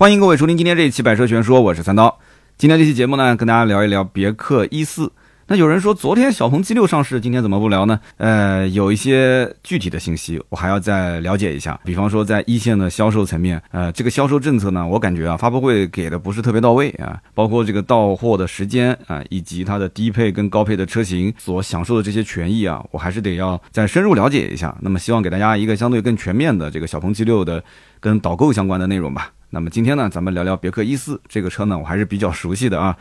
[0.00, 2.18] 欢迎各位收听今天这一期《百车全说》，我是三刀。
[2.56, 5.12] 今天这期节目呢，跟大家聊一聊别克一四。
[5.48, 8.00] 那有人说，昨天小鹏 G 六上市，今天怎么不聊呢？
[8.16, 11.78] 呃，有一些具体的信息，我还要再了解一下。
[11.84, 24.74] 比方说，在一线的销售层面，呃，这个销售政策呢，我感觉啊，发布会给的不是特别到位啊，包括这个到货的时间啊，以及它的低配跟高配的车型所享受的这些权益啊，我还是得要再深入了解一下。
[24.80, 27.62] 那么，希望给大家一个相对更全面的这个小鹏 G 六的
[28.00, 29.30] 跟导购相关的内容吧。
[29.52, 32.96] 那么今天呢，咱们聊聊别克一四这个车呢，我还是比较熟悉的啊。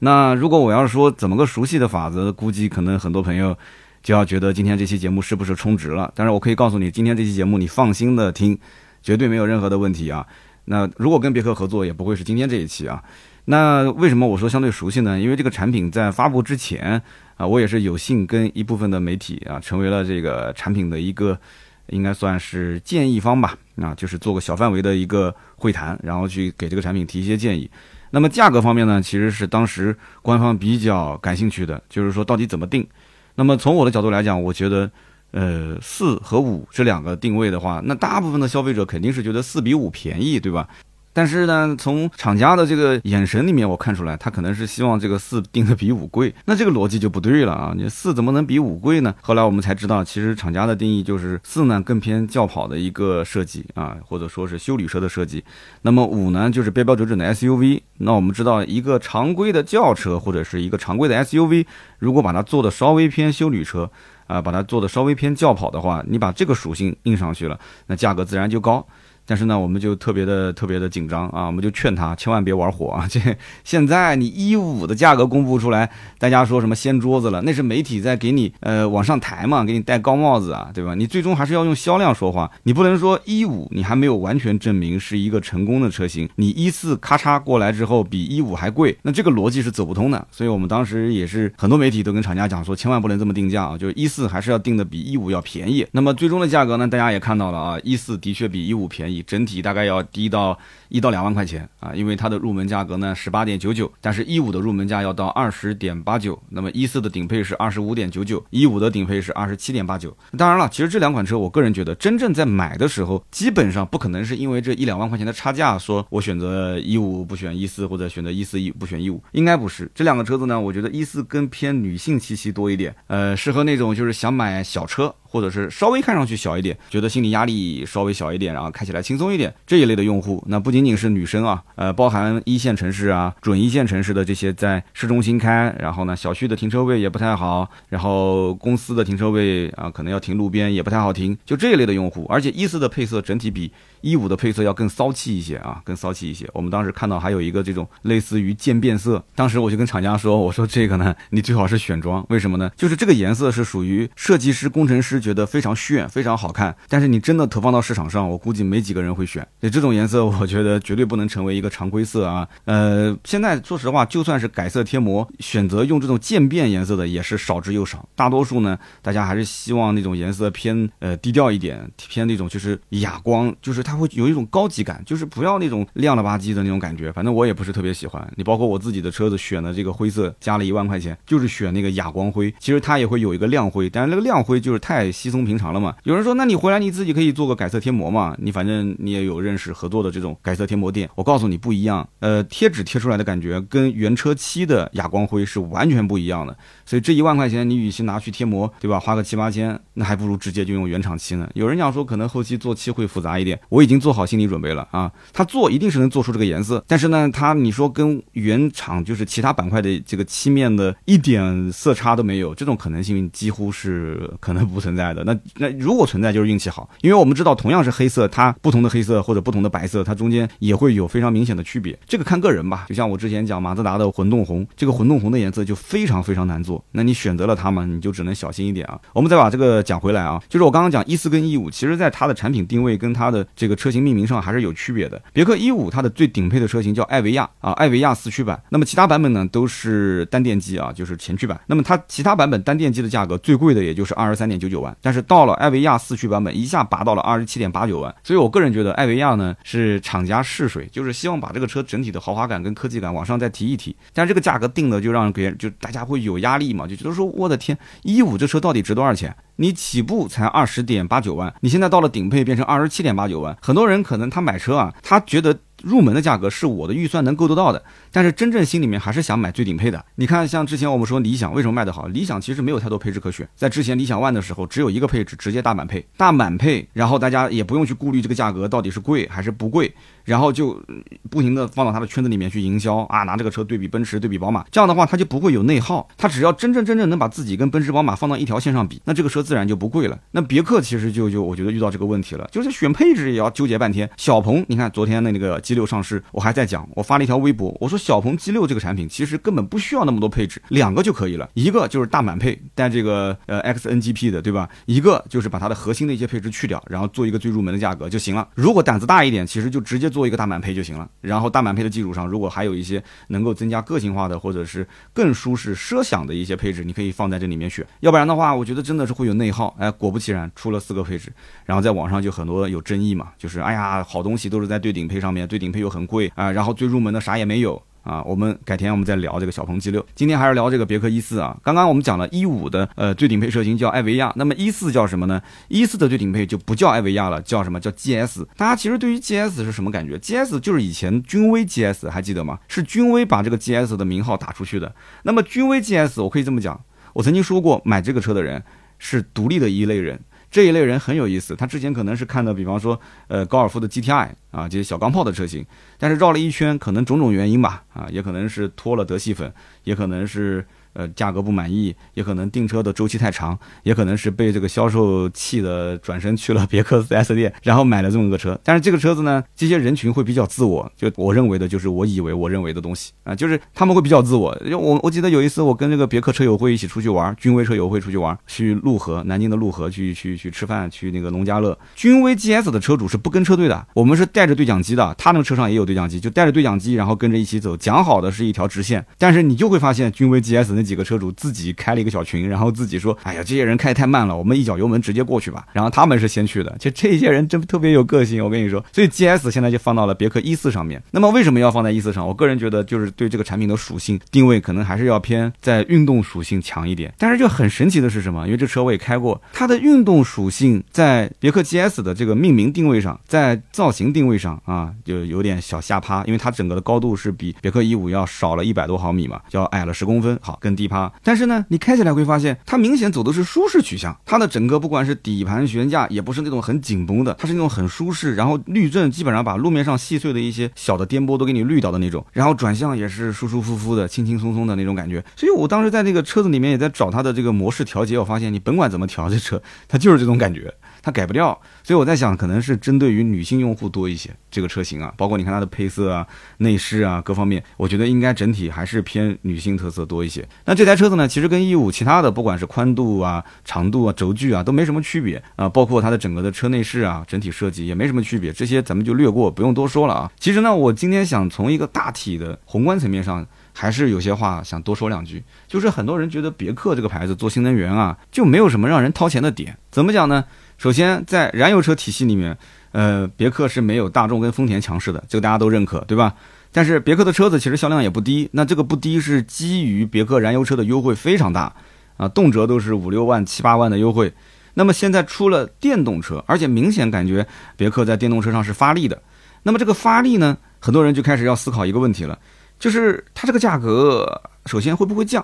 [0.00, 3.56] 那如果我要是说怎么个熟悉的法子，估计可能很多朋友
[4.02, 6.12] 就要觉得今天这期节目是不是充值了？
[6.14, 8.58] 但是我可以告诉你，今天这期节目你放心的听，
[9.02, 10.26] 绝对没有任何的问题啊。
[10.66, 13.02] 那如果跟别克合作，也不会是今天这一期啊。
[13.46, 15.18] 那为什么我说相对熟悉呢？
[15.18, 17.00] 因为这个产品在发布之前
[17.38, 21.38] 啊，我也是有幸跟一部分的媒体啊，成为了这个产品的一个。
[21.88, 27.70] 应该算是建议方吧，啊，就是做个小范围的一个会谈，然后去给这个产品提一些建议。
[28.10, 32.86] 那么价格方面呢，其实是当时官方比较感兴趣的，就是说到底怎么定。
[33.34, 34.88] 那么从我的角度来讲，我觉得，
[35.32, 40.68] 呃，四和五这两个定位的话，那大部分的消费者肯定是觉得四比五便宜，对吧？
[41.14, 47.72] 但是呢，从厂家的这个眼神里面，我看出来，他可能是希望这个四定的比五贵，那这个逻辑就不对了啊！
[47.76, 49.14] 你四怎么能比五贵呢？
[49.22, 55.44] 后来我们才知道，其实厂家的定义就是四呢更偏轿跑的一个设计啊，或者说是修旅车的设计，
[55.82, 57.80] 那么五呢就是标标准准的 SUV。
[57.98, 61.64] 那我们知道，一个常规的轿车或者是一个常规的 SUV，
[62.00, 63.88] 如果把它做的稍微偏修旅车
[64.26, 67.56] 啊，把它做的稍微偏轿跑的话，你把这个属性印上去了，
[67.86, 68.84] 那价格自然就高。
[69.26, 73.06] 但是呢，我们就特别的特别的紧张啊，我们就劝他千万别玩火啊！
[73.10, 73.20] 这
[73.64, 77.40] 现在你一五的价格公布出来，大家说什么掀桌子了？
[77.42, 80.94] 那是媒体在给你呃往上抬嘛，给你戴高帽子啊，对吧？
[80.94, 90.26] 你最终还是要用销量说话，你不能说一五你还没有完全证明是一个成功的车型，你一四咔嚓过来之后比一五还贵，那这个逻辑是走不通的。
[90.30, 95.86] 所以我们当时也是很多媒体都跟厂家讲说，千万不能这么定价啊，就是一四还是要定的比一五要便宜。
[95.92, 99.13] 那么最终的价格呢，大家也看到了啊，一四的确比一五便宜。
[99.14, 100.58] 比整体大概要低到
[100.88, 110.16] 一到两万块钱啊，因为它的入门价格呢十八点九九，但是一五的入门价要到二十点八九，那么一四的顶配是二十五点九九，一五的顶配是二十七点八九。
[110.36, 119.88] 当然了，其实这两款车，我个人觉得，真正在买的时候，基本上不可能是因为这一两万块钱的差价，说我选择一五不选一四，或者选择一四一不选一五，应该不是。
[119.94, 125.14] 这两个车子呢，我觉得一四更偏女性气息多一点，呃，适合那种就是想买小车。
[125.34, 143.72] 或者是稍微看上去小一点，觉得心理压力稍微小一点，然后开起来轻松一点这一类的用户，那不仅仅是女生啊，呃，包含一线城市啊、准一线城市的这些在市中心开，然后呢，小区的停车位也不太好，然后公司的停车位啊，可能要停路边也不太好停，就这一类的用户，而且一四的配色整体比。
[144.04, 146.46] 一五的配色要更骚气一些啊，更骚气一些。
[146.52, 152.70] 我们当时看到还有一个这种类似于渐变色，当时我就跟厂家说，我说这个呢，你最好是选装，为什么呢？
[152.76, 159.42] 就是这个颜色是属于设计师、工程师觉得非常炫、非常好看，但是你真的投放到市场上，我估计没几个人会选。
[159.58, 162.46] 所以这种颜色， 我觉得绝对不能成为一个常规色啊。
[162.66, 173.93] 呃，现在说实话，就算是改色贴膜，选择用这种渐变颜色的也是少之又少，大多数呢，大家还是希望那种颜色偏呃低调一点，偏那种就是哑光，就是它。
[173.94, 177.10] 会有一种高级感，就是不要那种亮了吧唧的那种感觉。
[177.12, 178.26] 反正我也不是特别喜欢。
[178.36, 182.52] 你包括我自己的车子选的这个灰色，加了一万块钱，就是选那个哑光灰。
[182.58, 185.94] 其实它也会有一个亮灰，但是那个亮灰就是太稀松平常了嘛。
[186.04, 188.36] 有人说，那你回来你自己可以做个改色贴膜嘛？
[188.38, 191.08] 你反正你也有认识合作的这种改色贴膜店。
[191.14, 196.56] 我告诉你不一样，呃，贴纸贴出来的感觉跟原车漆的哑光灰是完全不一样的。
[196.86, 199.00] 所以这一万块钱，你与其拿去贴膜，对吧？
[199.00, 201.48] 花个七八千，那还不如直接就用原厂漆呢。
[201.54, 205.10] 有人讲说，可能后期做漆会复杂一点，我已经做好心理准备了啊。
[205.32, 215.24] 他做一定是能做出这个颜色，但是呢，他你说跟原厂就是其他板块的这个漆面的一点色差都没有，这种可能性几乎是可能不存在的。
[215.24, 221.98] 那那如果存在， 就是运气好，因为我们知道同样是黑色，它不同的黑色或者不同的白色，它中间也会有非常明显的区别。
[222.06, 222.86] 这个看个人吧。
[222.88, 226.73] 就像我之前讲马自达的混动红，这个混动红的颜色就非常非常难做。
[226.92, 228.98] 那你选择了它嘛，你就只能小心一点啊。
[229.12, 235.20] 我们再把这个讲回来啊，就是我刚刚讲一四跟一五，其实在它的产品定位跟它的这个车型命名上还是有区别的。
[235.32, 238.60] 别克一五它的最顶配的车型叫艾维亚啊，艾维亚四驱版。
[238.70, 241.60] 那么其他版本呢都是单电机啊，就是前驱版。
[241.66, 248.14] 那么它其他版本单电机的价格最贵的也就是二十三点九九万，但是到了艾维亚四驱版本一下拔到了二十七点八九万。
[248.22, 253.94] 所以我个人觉得艾维亚呢是厂家试水，就是希望把这个车整体的豪华感跟科技感往上再提一提。
[254.12, 256.63] 但是这个价格定的就让别人就大家会有压力。
[256.72, 259.36] 嘛，就觉得说我的天，一五这车到底值多少钱？
[259.56, 265.58] 你起步才二十点八九万，你现在到了顶配变成二十七点八九万，很多人可能他买车啊，他觉得。
[265.82, 270.02] 入门的价格是我的预算能够得到的，但是真正心里面还是想买最顶配的。
[270.14, 272.06] 你看，像之前我们说理想为什么卖得好？
[272.06, 279.92] 理想其实没有太多配置可选，在之前理想 ONE 的时候，只有一个配置，直接大满配，大满配，然后大家也不用去顾虑这个价格到底是贵还是不贵，
[280.24, 280.80] 然后就
[281.28, 290.18] 不停的放到他的圈子里面去营销啊，拿这个车对比奔驰，对比宝马，这样的话他就不会有内耗，他只要真正真正能把自己跟奔驰、宝马放到一条线上比，那这个车自然就不贵了。
[290.30, 294.08] 那别克其实就就我觉得遇到这个问题了，就是选配置也要纠结半天。
[294.16, 296.54] 小鹏，你看昨天的那个 G 六上市，我还。
[296.54, 304.68] 在讲，我发了一条微博，我说小鹏 G 六这个产品其实根本不需要那么多配置，两个就可以了，一个就是大满配带这个呃 XNGP 的，对吧？
[304.86, 308.46] 一个就是把它的核心的一些配置去掉，然后做一个最入门的价格就行了。
[308.54, 311.10] 如果胆子大一点，其实就直接做一个大满配就行了。
[311.20, 317.84] 然后大满配的基础上，如果还有一些能够增加个性化的或者是更舒适奢享的一些配置，你可以放在这里面选。
[317.98, 319.74] 要不然的话，我觉得真的是会有内耗。
[319.78, 321.32] 哎，果不其然，出了四个配置，
[321.64, 327.24] 然后在网上就很多有争议嘛，就是哎呀，好东西都是在最顶配上面，最顶配又很贵啊，然后最入门的。
[327.24, 328.22] 啥也没有啊！
[328.24, 330.04] 我们改天我们再聊这个小鹏 G 六。
[330.14, 331.56] 今天还是聊这个别克一四啊。
[331.62, 335.40] 刚刚我们讲了一五的呃最顶配车型叫艾维亚，那么一四叫什么呢？
[335.68, 338.44] 一四的最顶配就不叫艾维亚了，叫什么叫 GS？
[338.58, 342.58] 大家其实对于 GS 是什么感觉？GS 就是以前君威 GS，还记得吗？
[342.68, 344.94] 是君威把这个 GS 的名号打出去的。
[345.22, 346.78] 那么君威 GS，我可以这么讲，
[347.14, 348.62] 我曾经说过，买这个车的人
[349.04, 350.18] 是独立的一类人。
[350.50, 352.98] 这一类人很有意思，他之前可能是看的，比方说，
[353.28, 355.66] 呃，高尔夫的 GTI 啊，这些小钢炮的车型，
[355.98, 359.52] 但是绕了一圈，可能种种原因吧，啊，也可能是脱了德系粉，
[359.84, 360.66] 也可能是。
[360.94, 368.58] 呃，价格不满意，也可能订车的周期太长，也可能是被这个销售气的，转身去了别克 4S 店， 然后买了这么个车。
[368.62, 374.56] 但是这个车子呢，这些人群会比较自我，就我认为的就是我以为我认为的东西啊，就是他们会比较自我。
[374.64, 381.76] 因为我我记得有一次我跟这个别克车友会一起出去玩，君威车友会出去玩，去陆河，南京的陆河去去去吃饭，去那个农家乐。
[381.96, 389.04] 君威 GS 的车主是不跟车队的，我们是带着对讲机的，他那个车上也有对讲机，就带着对讲机，然后跟着一起走，讲好的是一条直线。
[389.18, 390.83] 但是你就会发现君威 GS 那。
[390.84, 398.44] 几个车主自己开了一个小群，然后自己说：“哎呀，这些人开太慢了，我们一脚油门直接过去吧。”然后他们是先去的，就这些人真特别有个性。
[398.44, 401.02] 我跟你说， 所以 GS 现在就放到了别克一四上面。
[401.10, 402.26] 那么为什么要放在一四上？
[402.26, 407.12] 我个人觉得就是对这个产品的属性定位，可能还是要偏在运动属性强一点。
[407.18, 408.44] 但是就很神奇的是什么？
[408.46, 420.38] 因为这车我也开过，它的运动属性在别克 GS 的这个命名定位上，在造型定位上啊，就有点小下趴，因为它整个的高度是比别克一五要少了一百多毫米嘛，要矮了十公分。
[420.42, 424.16] 好，跟低趴，但是呢，你开起来会发现，它明显走的是舒适取向。
[424.24, 428.34] 它的整个不管是底盘悬架，也不是那种很紧绷的，它是那种很舒适。
[428.34, 432.24] 然后滤震基本上把路面上细碎的一些小的颠簸都给你滤掉的那种。
[432.32, 435.24] 然后转向也是舒舒服服的、轻轻松松的那种感觉。
[435.36, 440.72] 所以我当时在那个车子里面也在找它的这个模式调节，我发现你甭管怎么调，这车它就是这种感觉。
[441.04, 444.30] 它改不掉，所以我在想，可能是针对于女性用户多一些。
[444.50, 446.26] 这个车型啊，包括你看它的配色啊、
[446.58, 450.48] 内饰啊各方面，我觉得应该整体还是偏女性特色多一些。
[450.64, 455.68] 那这台车子呢，其实跟一五其他的，不管是宽度啊、长度啊、轴距啊，都没什么区别啊。
[455.68, 458.50] 包括它的整个的车内饰啊，整体设计也没什么区别。
[458.50, 460.32] 这些咱们就略过，不用多说了啊。
[460.40, 465.44] 其实呢，我今天想从一个大体的宏观层面上，还是有些话想多说两句。
[465.68, 469.76] 就是很多人觉得别克这个牌子做新能源啊，就没有什么让人掏钱的点。
[469.90, 470.44] 怎么讲呢？
[470.84, 472.54] 首先，在燃油车体系里面，
[472.92, 476.34] 呃，别克是没有大众跟丰田强势的，这个大家都认可，对吧？
[476.72, 481.74] 但是别克的车子其实销量也不低，那这个不低是基于别克燃油车的优惠非常大
[482.18, 484.30] 啊，动辄都是五六万、七八万的优惠。
[484.74, 487.46] 那么现在出了电动车，而且明显感觉
[487.78, 489.22] 别克在电动车上是发力的。
[489.62, 492.38] 那么这个发力呢，很多人就开始要思考一个问题了，
[492.78, 495.42] 就是它这个价格，首先会不会降？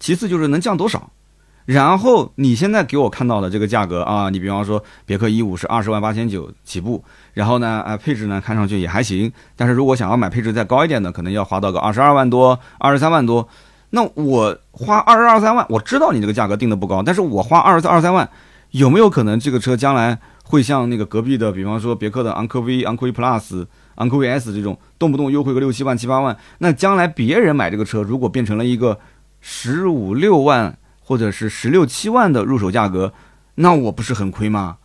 [0.00, 1.08] 其次就是能降多少？
[1.68, 13.46] 然后你现在给我看到的这个价格啊，你比方说别克一五是二十万八千九起步，然后呢，啊配置呢看上去也还行，但是如果想要买配置再高一点的，可能要花到个二十二万多、二十三万多。
[13.90, 18.26] 那我花二十二三万，我知道你这个价格定的不高，但是我花二十二三万，
[18.70, 26.34] 有没有可能这个车将来会像那个隔壁的，比方说别克的昂科威、昂科威 Plus、昂科威 S 这种，动不动优惠个六七万、七八万？
[26.60, 28.98] 那将来别人买这个车，如果变成了一个
[29.42, 30.78] 十五六万？
[31.08, 33.10] 或者是十六七万的入手价格，
[33.54, 34.76] 那我不是很亏吗？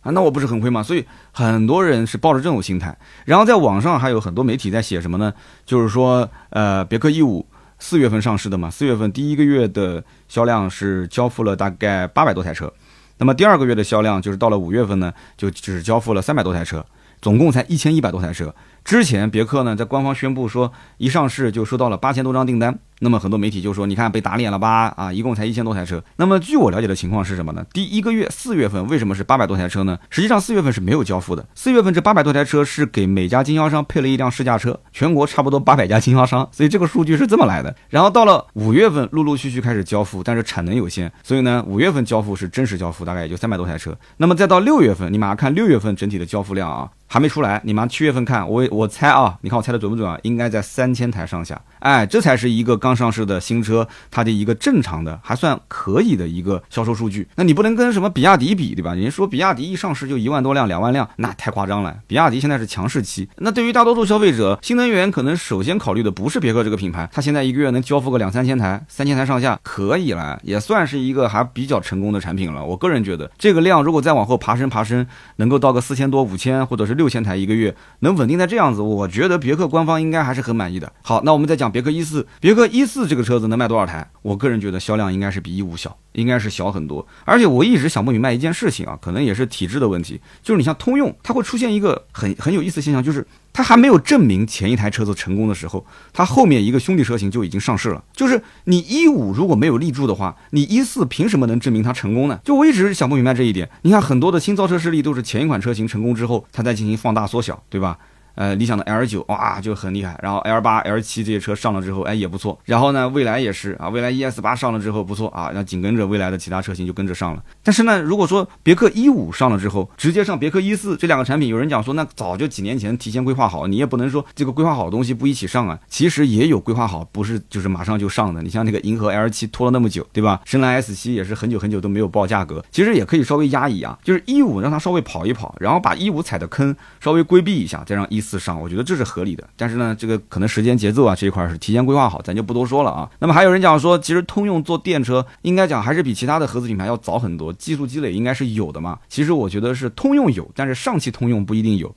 [0.00, 0.82] 啊，那我不是很亏吗？
[0.82, 2.96] 所以很多人是抱着这种心态。
[3.26, 5.30] 然后在网上还有很多媒体在写什么呢？
[5.66, 7.44] 就是说，呃，别克 E 五
[7.78, 12.72] 四月份上市的嘛，四月份第一个月的销量是交付了大概八百多台车，
[13.18, 16.82] 那么第二个月的销量就是到了五月份呢，就只交付了三百多台车，
[17.20, 18.54] 总共才一千一百多台车。
[18.82, 22.78] 之前别克呢在官方宣布说一上市就收到了八千多张订单。
[23.00, 24.92] 那么很多媒体就说，你看被打脸了吧？
[24.96, 26.02] 啊，一共才一千多台车。
[26.16, 27.64] 那么据我了解的情况是什么呢？
[27.72, 29.98] 第一个月四月份为什么是八百多台车呢？
[30.08, 31.46] 实际上四月份是没有交付的。
[31.54, 37.74] 四月份这八百多台车是给每家经销商配了一辆试驾车，全国差不多八百家经销商，所以这个数据是这么来的。
[37.90, 43.96] 然后到了五月份，陆陆续续开始交付，但是产能有限，所以呢，五月份交付是真实交付，大概也就三百多台车。
[44.16, 46.88] 那么再到六月份，你马上看六月份整体的交付量啊。
[47.08, 50.18] 还没出来，你马上七月份看我我猜啊，你看我猜的准不准啊？
[50.24, 57.28] 应该在三千台上下，哎，这才是一个刚上市的新车，它的一个正常的还算可以的一个销售数据。
[57.36, 58.92] 那你不能跟什么比亚迪比，对吧？
[58.92, 61.96] 人家说比亚迪一上市就一万多辆、两万辆，那太夸张了。
[62.08, 72.64] 比亚迪现在是强势期，那对于大多数消费者，新能源可能首先考虑的不是别克这个品牌，它现在一个月能交付个两三千台，三千台上下可以了，也算是一个还比较成功的产品了。
[72.64, 77.72] 我个人觉得，这个量如果再往后爬升爬升，能够到个四千多、五千或者是六千台一个月。
[78.00, 80.92] 能稳定在这样子，我觉得别克官方应该还是很满意的。
[81.02, 84.10] 好，那我们再讲别克一四，别克一四这个车子能卖多少台？
[84.22, 87.06] 我个人觉得销量应该是比一五小，应该是小很多。
[87.26, 98.02] 而且我一直想不明白一件事情啊，可能也是体制的问题，就是你像通用，它会出现一个很 很有意思的现象，就是它还没有证明前一台车子成功的时候，它后面一个兄弟车型就已经上市了。
[98.14, 102.40] 就是你一五如果没有立住的话，你一四凭什么能证明它成功呢？
[102.42, 103.68] 就我一直想不明白这一点。
[103.82, 107.62] 你看很多的新造车势力都是前一款车型成功之后，它再进行放大缩小。
[107.68, 107.98] 对吧？
[108.36, 112.56] 呃，理想的 L 九哇就很厉害，然后 L 八、L 七这些车上了之后，哎也不错。
[112.64, 117.42] 然后呢，蔚来也是啊，蔚来 ES 八上了之后不错啊，那紧跟着蔚来的其他车型就跟着上了。
[117.64, 125.78] 但是呢，如果说别克一五上了之后，直接上别克一四这两个产品，有人讲说那早就几年前提前规划好，你也不能说这个规划好的东西不一起上啊。
[125.88, 128.42] 其实也有规划好，不是就是马上就上的。
[128.42, 130.40] 你像那个银河 L 七拖了那么久，对吧？
[130.44, 139.06] 深蓝 S 七也是很久很久都没有报价格，其实也可以稍微压一压，就是一五让它稍微跑一跑，然后把一五踩的坑稍微规避一下，再让一四上，我觉得这是。
[139.06, 143.08] 合理的，但是呢，这个可能时间节奏啊这一块是提前规划好，咱就不多说了啊。
[143.20, 148.98] 那么还有人讲说，其实通用做电车应该讲还是比其他的合资品牌要早很多，技术积累应该是有的嘛。
[149.08, 151.94] 其实我觉得是通用有，但是上汽通用不一定有。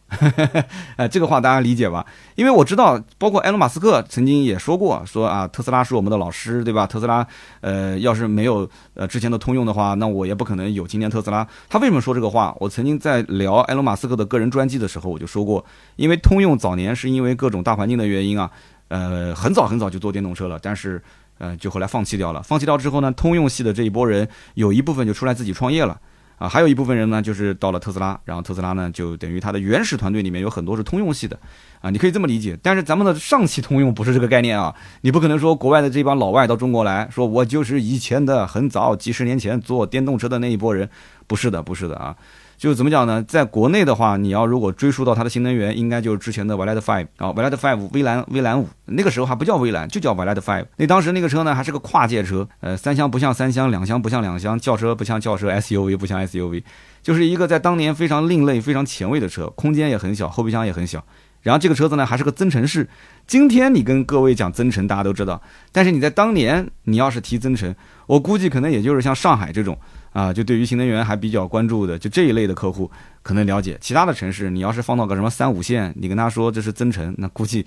[0.97, 2.05] 哎， 这个话大家理解吧？
[2.35, 6.85] 因为我知道，包括埃隆·马斯克曾经也说过，说啊，特斯拉是我们的老师，对吧？
[6.85, 7.25] 特斯拉，
[7.61, 11.45] 呃，要是没有呃之前的通用的话，那我也不可能有今天特斯拉。
[11.67, 12.55] 他为什么说这个话？
[12.59, 16.89] 我曾经在聊埃隆·马斯克的个人专辑的时候，我就说过，因为通用早年。
[16.99, 18.51] 是因为各种大环境的原因啊，
[18.89, 21.01] 呃，很早很早就做电动车了，但是，
[21.37, 22.43] 呃，就后来放弃掉了。
[22.43, 25.97] 放弃掉之后呢，通用系的这一波人有一部分就出来自己创业了，
[26.39, 31.39] 啊，还有一部分人呢，就是到了特斯拉，然后特斯拉呢，就等于它的原始团队里面有很多是通用系的，
[31.79, 32.57] 啊，你可以这么理解。
[32.61, 40.89] 但是咱们的上汽通用不是这个概念啊，你不可能说国外的这帮老外到中国来说，我就是以前的很早几十年前做电动车的那一波人，
[41.27, 42.15] 不是的，不是的啊。
[42.59, 43.23] 就怎么讲呢？
[43.23, 50.65] 在国内的话，你要如果追溯到它的新能源，应该就是之前的 v 来的 Five 啊 v 来的 Five 威兰威兰五，那个时候还不叫威兰，就叫 v 来的 Five。
[50.75, 56.61] 那当时那个车呢，还是个跨界车，呃，三厢不像三厢，两厢不像两厢，轿车不像轿车，SUV 不像 SUV，
[57.01, 61.01] 就是一个在当年非常另类、非常前卫的车，空间也很小，后备箱也很小。
[61.41, 62.85] 然后这个车子呢，还是个增程式。
[63.25, 67.73] 今天你跟各位讲增程，大家都知道，但是你在当年，你要是提增程，
[68.05, 69.79] 我估计可能也就是像上海这种。
[70.11, 72.89] 啊，就对于新能源还比较关注的，就这一类的客户
[73.21, 73.77] 可能了解。
[73.79, 77.65] 其他的城市，你要是放到个什么三五线，你跟他说这是增程，那估计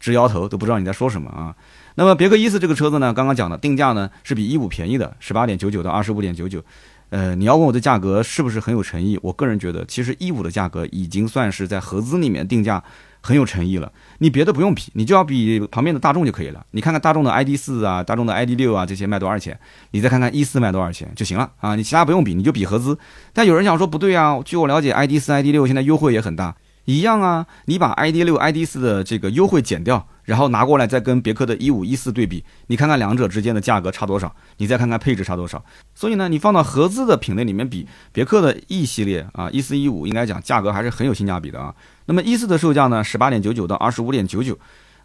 [0.00, 1.54] 直摇头，都不知道你在说什么啊。
[1.94, 6.62] 那么别克一四这个车子呢，刚刚讲的定价呢是比一五便宜的，十八点九九到二十五点九九。
[7.10, 9.18] 呃，你要问我的价格是不是很有诚意？
[9.22, 12.82] 我个人觉得，其实一五的价格已经算是在合资里面定价。
[13.26, 16.62] 很有诚意了，你别的不用比，你就要比旁边的大众就可以了。
[16.72, 19.58] 你看看大众的 ID 四啊，大众的 ID 六啊，这些卖多少钱？
[19.92, 21.74] 你再看看 E 四卖多少钱就行了啊！
[21.74, 22.98] 你其他不用比，你就比合资。
[23.32, 26.54] 但有人想说不对啊，据我了解，ID 四、ID 六现在优惠也很大，
[26.84, 27.46] 一样啊。
[27.66, 30.08] 你把 ID 六、ID 四的这个优惠减掉。
[30.24, 35.62] 然后拿过来再跟别克的一五一四对比，你看看两者之间的价格差多少，你再看看配置差多少。
[35.94, 41.74] 所以呢，你放到合资的品类里面比，别克的 E 系列啊，一四一五应该讲价格还是很有性价比的啊。
[42.06, 44.58] 那么一四的售价呢，十八点九九到二十五点九九。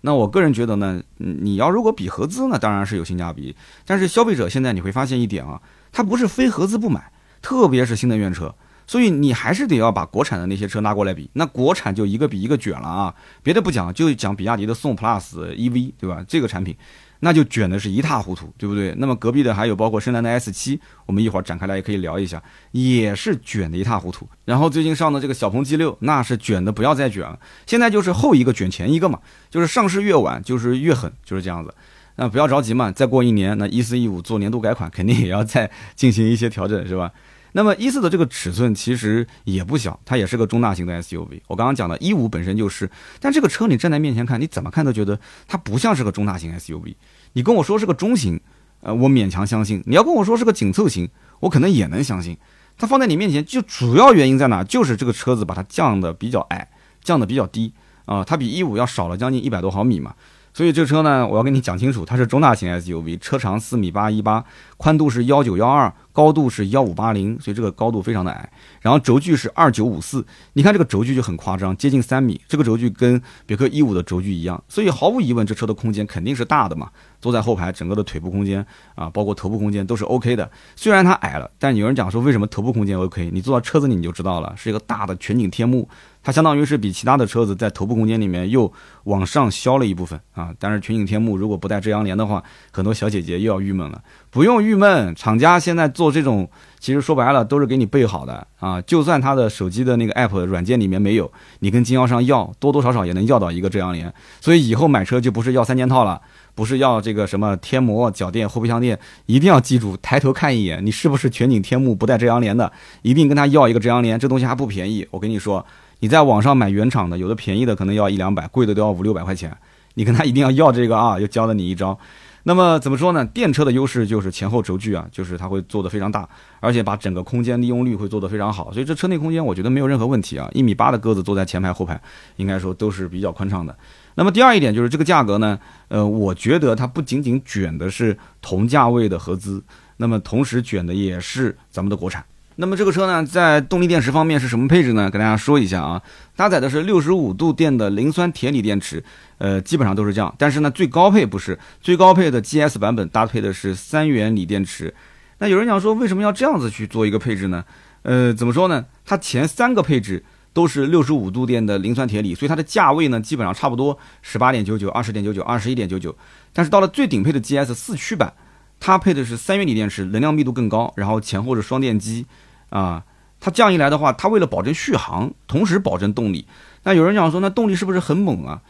[0.03, 3.53] 那我个人觉得呢，你要如果比合资呢，当然是有性价比。
[3.85, 8.55] 但是消费者现在你会发现一点啊，他不是非合资不买，特别是新能源车。
[8.89, 13.13] 所以你还是得要把国产的那些车拿过来比，那国产就一个比一个卷了啊！
[13.43, 16.25] 别的不讲，就讲比亚迪的宋 PLUS EV，对吧？
[16.27, 16.75] 这个产品，
[17.19, 18.95] 那就卷的是一塌糊涂，对不对？
[18.97, 22.41] 那么隔壁的还有包括深蓝的 S 七，我们一会儿展开来也可以聊一下，
[22.71, 24.27] 也是卷的一塌糊涂。
[24.43, 27.37] 然后最近上的这个小鹏 G 六，那是卷的不要再卷了。
[27.67, 29.19] 现在就是后一个卷前一个嘛，
[29.51, 31.71] 就是上市越晚就是越狠，就是这样子。
[32.15, 37.11] 那不要着急嘛，再过一年，那一四一五做年度改款，肯定也要再进行一些调整，是吧？
[37.53, 41.41] 那么一四的这个尺寸其实也不小，它也是个中大型的 SUV。
[41.47, 42.89] 我刚刚讲的一五本身就是，
[43.19, 46.95] 但这个车你站在面前看，你怎么看都觉得它不像是个中大型 SUV。
[47.33, 48.39] 你跟我说是个中型，
[48.81, 52.37] 呃，我勉强相信；你要跟我说是个紧凑型，我可能也能相信。
[52.77, 54.63] 它放在你面前，就主要原因在哪？
[54.63, 56.69] 就是这个车子把它降的比较矮，
[57.03, 57.73] 降的比较低
[58.05, 60.13] 啊，它比一五要少了将近一百多毫米嘛。
[60.51, 64.43] 所以这车呢，我要跟你讲清楚，它是中大型 SUV，车长四米八一八，
[64.77, 68.51] 宽度是幺九幺二，高度是幺五八零，所以这个高度非常的矮。
[68.81, 76.89] 然后轴距是二九五四，你看这个轴距就很夸张，接近三米，这个轴距跟别克一五的轴距一样，所以毫无疑问，这车的空间肯定是大的嘛。
[77.21, 80.49] 坐在后排，整个的腿部空间啊，包括头部空间都是 OK 的。
[80.75, 83.29] 虽然它矮了，但有人讲说为什么头部空间 OK？
[83.33, 85.87] 你坐到车子里你就知道了，是一个大的全景天幕。
[86.21, 88.71] 它相当于是比其他的车子在头部空间里面又
[89.05, 94.01] 往上削了一部分啊，但是全景天幕如果不带遮阳帘的话，很多小姐姐又要郁闷了。
[94.29, 96.49] 不用郁闷，厂家现在做这种，
[96.79, 98.81] 其实说白了都是给你备好的啊。
[98.81, 104.11] 就算他的手机的那个 app 软件里面没有，你跟经销商要，多多少少也能要到一个遮阳帘。
[104.41, 106.21] 所以以后买车就不是要三件套了，
[106.55, 112.71] 不是要这个什么天膜、脚垫、后备箱垫，一定要记住，抬头看一眼，你是不是全景天幕不带遮阳帘的，
[113.01, 114.17] 一定跟他要一个遮阳帘。
[114.17, 115.65] 这东西还不便宜，我跟你说。
[116.01, 119.51] 你在网上买原厂的，有的便宜的可能要一两百，贵的都要五六百块钱。
[119.95, 121.99] 你跟他一定要要这个啊，又教了你一招。
[122.49, 123.23] 那么怎么说呢？
[123.27, 126.27] 电车的优势就是前后轴距啊，就是它会做得非常大，
[126.59, 128.73] 而且把整个空间利用率会做得非常好。
[128.73, 130.49] 所以这车内空间我觉得没有任何问题啊。
[130.51, 132.01] 一米八的个子坐在前排后排，
[132.37, 133.77] 应该说都是比较宽敞的。
[134.15, 139.63] 那么第二一点就是这个价格呢，呃，我觉得它不仅仅卷的是同价位的合资，
[139.97, 142.25] 那么同时卷的也是咱们的国产。
[142.61, 145.09] 那么这个车呢，在动力电池方面是什么配置呢？
[145.09, 146.01] 跟大家说一下啊，
[146.35, 149.01] 搭载的是六十五度电的磷酸铁锂电池，
[149.37, 150.35] 呃，基本上都是这样。
[150.37, 154.93] 但是呢，最高配不是，最高配的 GS 版本搭配的是三元锂电池。
[155.37, 157.63] 那有人讲说，为什么要这样子去做一个配置呢？
[158.01, 158.83] 呃，怎么说呢？
[159.05, 166.13] 它前三个配置都是六十五度电的磷酸铁锂，所以它的价位呢，基本上差不多十八点九九、二十点九九、二十一点九九。
[166.51, 168.33] 但是到了最顶配的 GS 四驱版，
[168.81, 172.25] 它配的是三元锂电池，能量密度更高，然后前后是双电机。
[172.69, 173.03] 啊，
[173.39, 176.47] 它这样一来的话，它为了保证续航，同时保证动力，
[176.83, 178.61] 那有人讲说，那动力是不是很猛啊？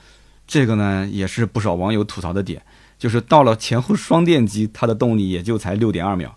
[0.47, 2.61] 这个呢，也是不少网友吐槽的点，
[2.97, 6.35] 就是到了前后双电机，它的动力也就才六点二秒。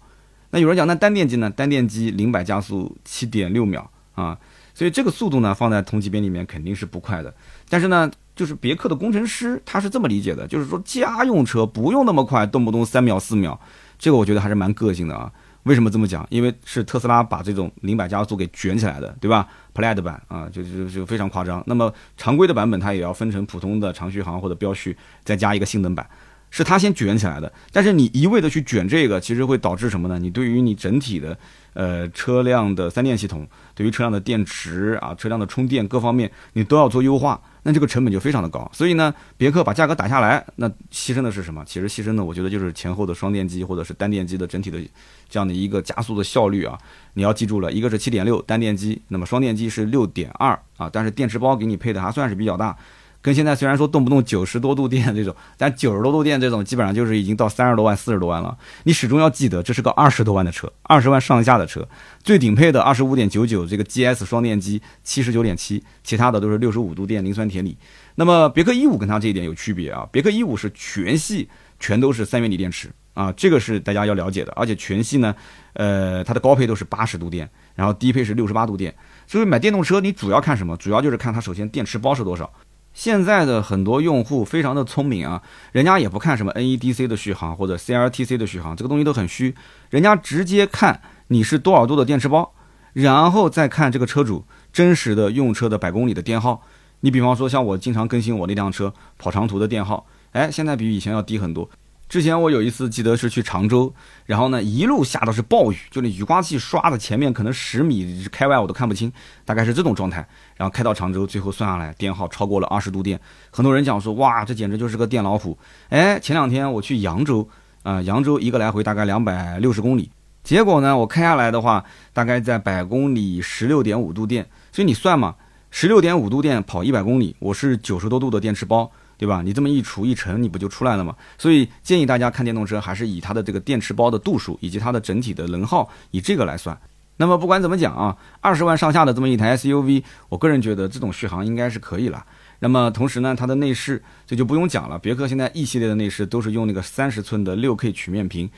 [0.51, 1.49] 那有人讲，那单电机呢？
[1.49, 4.37] 单电机零百加速七点六秒啊，
[4.75, 7.35] 所以这个速度呢，放在同级别里面肯定是不快的。
[7.71, 13.59] 但是呢，就是别克的工程师他是这么理解的，就是说家用车不用那么快，动不动三秒四秒，
[13.99, 15.33] 这个我觉得还是蛮个性的啊。
[15.65, 16.27] 为什么这么讲？
[16.29, 21.63] 因为是特斯拉把这种零百加速给卷起来的，对吧？Plaid 版啊，就就就非常夸张。
[21.67, 26.05] 那么常规的版本它也要分成普通的长续航或者标续，再加一个性能版，
[26.51, 27.53] 是它先卷起来的。
[27.71, 30.19] 但是你一味的去卷这个，其实会导致什么呢？
[30.19, 31.39] 你对于你整体的
[31.75, 37.41] 呃车辆的三电系统，对于车辆的电池啊、车辆的充电各方面，你都要做优化。
[37.65, 41.65] 那这个成本就非常的高，所以呢，别克把价格打下来，那牺牲的是什么？
[41.65, 44.81] 其实牺牲的，我觉得就是前后的双电机或者是单电机的整体的
[45.29, 46.77] 这样的一个加速的效率啊。
[47.15, 52.77] 你要记住了，一个是七点六单电机，那么双电机是六点二啊，但是电池包给你配的还算是比较大。
[53.23, 58.59] 跟现在虽然说动不动九十多度电这种， 但九十多度电这种基本上就是已经到三十多万、四十多万了。
[58.83, 61.89] 你始终要记得，这是个二十多万的车，二十万上下的车。
[62.25, 67.77] 最顶配的二十五点九九这个 GS 双电机七十九点七，其他的都是六十五度电磷酸铁锂。
[68.17, 74.53] 那么别克一五跟它这一点有区别啊，别克一五是全系全都是三元锂电池啊，这个是大家要了解的。
[74.57, 75.35] 而且全系呢，
[75.75, 78.93] 呃，它的高配都是八十度电，然后低配是六十八度电。
[79.29, 80.77] 所以买电动车你主要看什么？
[80.77, 82.53] 主要就是看它首先电池包是多少。
[82.95, 89.55] 现在的很多用户非常的聪明啊，人家也不看什么 NEDC 的续航或者 CRTC 的续航，这个东西都很虚，
[89.91, 92.53] 人家直接看你是多少度的电池包，
[92.93, 96.63] 然后再看这个车主真实的用车的百公里的电耗。
[97.01, 101.69] 你比方说像我经常更新我那辆车跑长途的电耗，哎，现在比以前要低很多。
[102.13, 103.91] 之前我有一次记得是去常州，
[104.27, 109.11] 然后呢一路下的是暴雨，就那雨刮器刷的前面可能十米开外我都看不清，
[109.47, 110.19] 大概是这种状态。
[110.59, 113.19] 然后开到常州，最后算下来电耗超过了二十度电，
[113.51, 115.57] 很多人讲说哇这简直就是个电老虎。
[115.89, 117.49] 哎，前两天我去扬州，
[117.83, 120.11] 啊扬州一个来回大概两百六十公里，
[120.45, 125.35] 结果呢我开下来的话大概在百公里十六点五度电，所以你算嘛，
[125.71, 128.93] 十六点五度电跑一百公里，我是九十多度的电池包。
[129.23, 129.41] 对吧？
[129.41, 131.15] 你这么一除一乘，你不就出来了吗？
[131.39, 136.77] 所以建议大家看电动车，还是以它的这个电池包的度数以及它的整体的能耗，以这个来算。
[137.19, 142.27] 那么不管怎么讲啊，二十万上下的这么一台 SUV，我个人觉得这种续航应该是可以了。
[142.59, 148.51] 那么同时呢，它的内饰这就不用讲了，别克现在 E 系列的内饰都是用那个三十寸的六 K 曲面屏，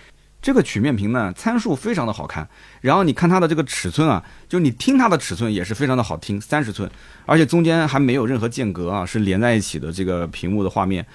[0.45, 2.47] 这个曲面屏呢参数非常的好看，
[2.83, 6.91] 然后你看它的这个尺寸啊，就你听它的尺寸也是非常的好听，三十寸，
[7.25, 11.07] 而且中间还没有任何间隔啊，是连在一起的这个屏幕的画面。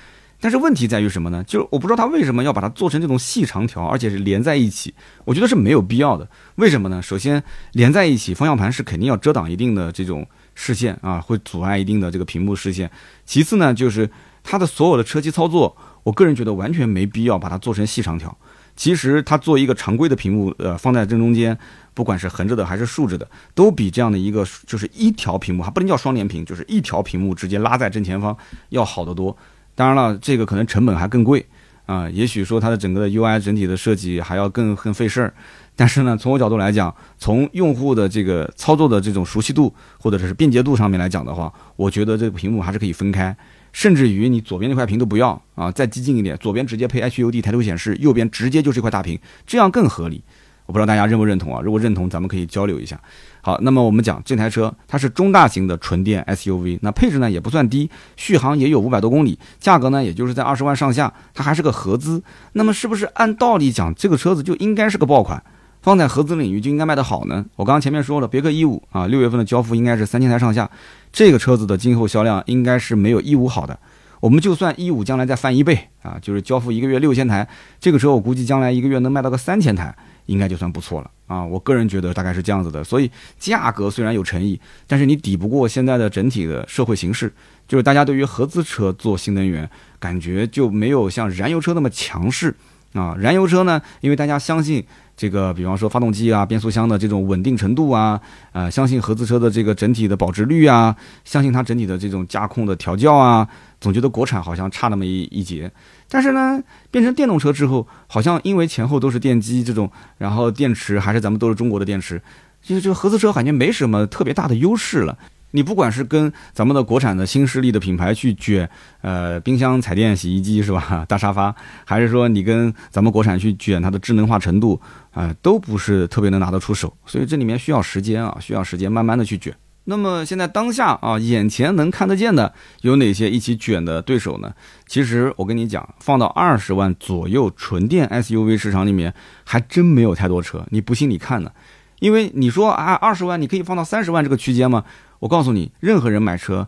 [0.41, 1.43] 但是问题在于什么呢？
[1.43, 4.91] 就是我不知道它为什么要把它做成这种细长条，而且是连在一起，
[5.25, 6.27] 我觉得是没有必要的。
[6.55, 6.99] 为什么呢？
[6.99, 12.89] 首先连在一起，方向盘是肯定要遮挡一定的这种视线啊，会阻碍一定的这个屏幕视线。
[13.25, 14.09] 其次呢，就是
[14.41, 18.35] 它的所有的车机操作，我个人觉得完全没必要把它做成细长条。
[18.79, 21.55] 其实它做一个常规的屏幕，呃，放在正中间，
[21.93, 28.33] 不管是横着的还是竖着的，都比这样的一个就是一条屏幕，还不能叫双联屏，就是一条屏幕直接拉在正前方
[28.69, 29.35] 要好得多。
[29.75, 31.45] 当然了，这个可能成本还更贵
[31.87, 35.33] 啊，也许说它的整个的 UI 整体的设计还要更更费事儿。
[35.75, 43.35] 但是呢，从我角度来讲，从用户的这个操作的这种熟悉度或者是便捷度上面来讲的话，我觉得这个屏幕还是可以分开。
[43.71, 50.23] 甚至于你左边那块屏都不要啊，再激进一点，左边直接配 HUD 抬头显示，右边直接就是一块大屏，这样更合理。
[50.65, 51.59] 我不知道大家认不认同啊？
[51.63, 53.01] 如果认同，咱们可以交流一下。
[53.41, 62.21] 好，那么我们讲这台车，它是中大型的纯电 SUV，那配置呢也不算低，续航也有五百多公里，价格呢也就是在二十万上下，它还是个合资。
[62.53, 65.41] 那么是不是按道理讲，这个车子就应该是个爆款，
[65.81, 67.45] 放在合资领域就应该卖得好呢？
[67.55, 70.69] 我刚刚前面说了，别克一五啊，六月份的交付应该是三千台上下。
[71.11, 73.79] 这个车子的今后销量应该是没有一五好的。
[74.19, 77.47] 我们就算一五将来再翻一倍啊，就是交付一个月六千台，
[77.79, 81.45] 这个车我估计将来一个月能卖到个三千台，应该就算不错了啊。
[81.45, 82.83] 我个人觉得大概是这样子的。
[82.83, 87.31] 所以价格虽然有诚意，但是你抵不过现在的整体的社会形势，
[87.65, 92.53] 就是大家对于合资车做新能源感觉就没有像燃油车那么强势
[92.91, 93.15] 啊。
[93.17, 94.85] 燃油车呢，因为大家相信。
[95.19, 98.17] 这个，比方说发动机啊、变速箱的这种稳定程度啊，
[98.53, 103.45] 呃，相信合资车的这个整体的保值率啊，相信它整体的这种驾控的调教啊，
[103.81, 105.69] 总觉得国产好像差那么一一截。
[106.07, 106.57] 但是呢，
[106.89, 112.21] 变成电动车之后，好像因为前后都是电机这种，然后电池还是咱们都是中国的电池，
[112.63, 115.17] 其实这个合资车感觉没什么特别大的优势了。
[115.51, 118.69] 你不管是跟咱们的国产的新势力的品牌去卷，
[119.01, 121.05] 呃，冰箱、彩电、洗衣机是吧？
[121.09, 124.79] 大沙发，还是说你跟咱们国产去卷它的智能化程度，
[125.11, 126.93] 啊，都不是特别能拿得出手。
[127.05, 129.55] 所以这里面需要时间啊，需要时间慢慢的去卷。
[129.85, 134.53] 那么现在当下啊，眼前能看得见的有哪些一起卷的对手呢？
[134.85, 139.11] 其实我跟你讲，放到二十万左右纯电 SUV 市场里面，
[139.43, 140.63] 还真没有太多车。
[140.69, 141.51] 你不信你看呢？
[141.99, 144.85] 因为你说啊，二十万你可以放到三十万这个区间吗？
[145.19, 146.67] 我告诉你，任何人买车，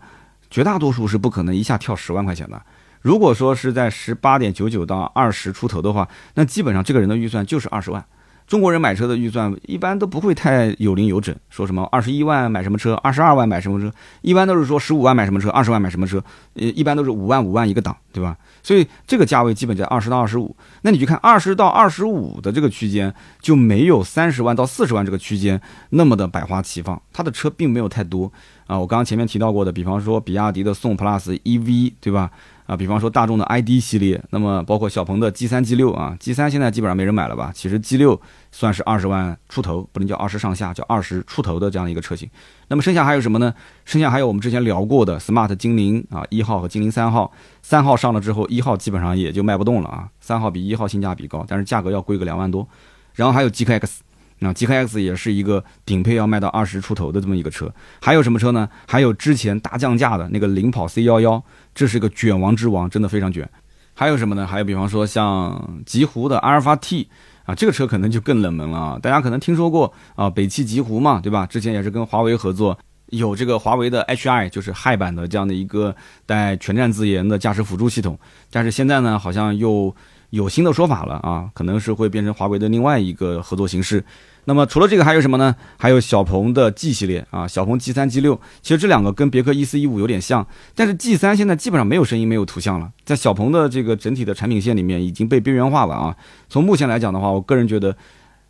[0.50, 2.62] 绝大多数是不可能一下跳十万块钱的。
[3.02, 8.06] 如果说是在十八点九九到二十出头的话，那基本上这个人的预算就是二十万。
[8.52, 13.90] 中国人买车的预算一般都不会太有零有整，说什么二十一万买什么车，二十二万买什么车，
[14.24, 16.22] 一般都是说十五万买什么车，二十万买什么车，
[16.56, 18.36] 呃，一般都是五万五万一个档，对吧？
[18.62, 20.54] 所以这个价位基本在二十到二十五。
[20.82, 25.62] 那你去看二十到二十五的这个区间，就没有三十万到四十万这个区间
[25.92, 28.30] 那么的百花齐放，它的车并没有太多
[28.68, 28.78] 啊。
[28.78, 32.30] 我刚刚前面提到过的，比方说比亚迪的宋 PLUS EV，对吧？
[32.72, 37.52] 啊，比方说大众的 ID 系列，那么包括小鹏的 G 三、G 六啊，G 三现在基本上没人买了吧？
[37.54, 38.18] 其实 G 六
[38.50, 42.30] 算是二十万出头，不能叫二十上下，叫二十出头的这样一个车型。
[42.70, 43.54] 那么剩下还有什么呢？
[43.84, 50.08] 剩下还有我们之前聊过的 Smart 精灵啊，一号和精灵三号，三号上了之后，一号基本上也就卖不动了啊。
[50.22, 52.66] 三号比一号性价比高，但是价格要贵个两万多。
[53.16, 54.00] 然后还有 G K X。
[54.44, 58.68] 那 G K X 也是一个顶配要卖到二十出头的这么一个车，还有什么车呢？
[58.88, 63.50] 还有之前大降价的那个领跑 C 幺幺，这是个卷王之王，真的非常卷。
[63.94, 64.48] 还有什么呢？
[64.48, 67.10] 还有比方说像极狐的阿尔法 T
[67.46, 69.00] 啊，这个车可能就更冷门了啊。
[69.02, 71.46] 大家可能听说过啊，北汽极狐嘛，对吧？
[71.46, 78.18] 之前也是跟华为合作，有这个华为的 H I，就是氦版的这样的一个带全站自研的驾驶辅助系统，
[78.50, 79.94] 但是现在呢，好像又
[80.32, 84.04] 有新的说法了啊，可能是会变成华为的另外一个合作形式。
[84.46, 85.56] 那么除了这个还有什么呢？
[85.78, 96.16] 还有小鹏的 G 系列啊，小鹏 G 三、G 六，其实这两个跟别克一四一五有点像，但是 G 三现在基本上没有声音、没有图像了，在小鹏的这个整体的产品线里面已经被边缘化了啊。
[96.50, 97.96] 从目前来讲的话，我个人觉得，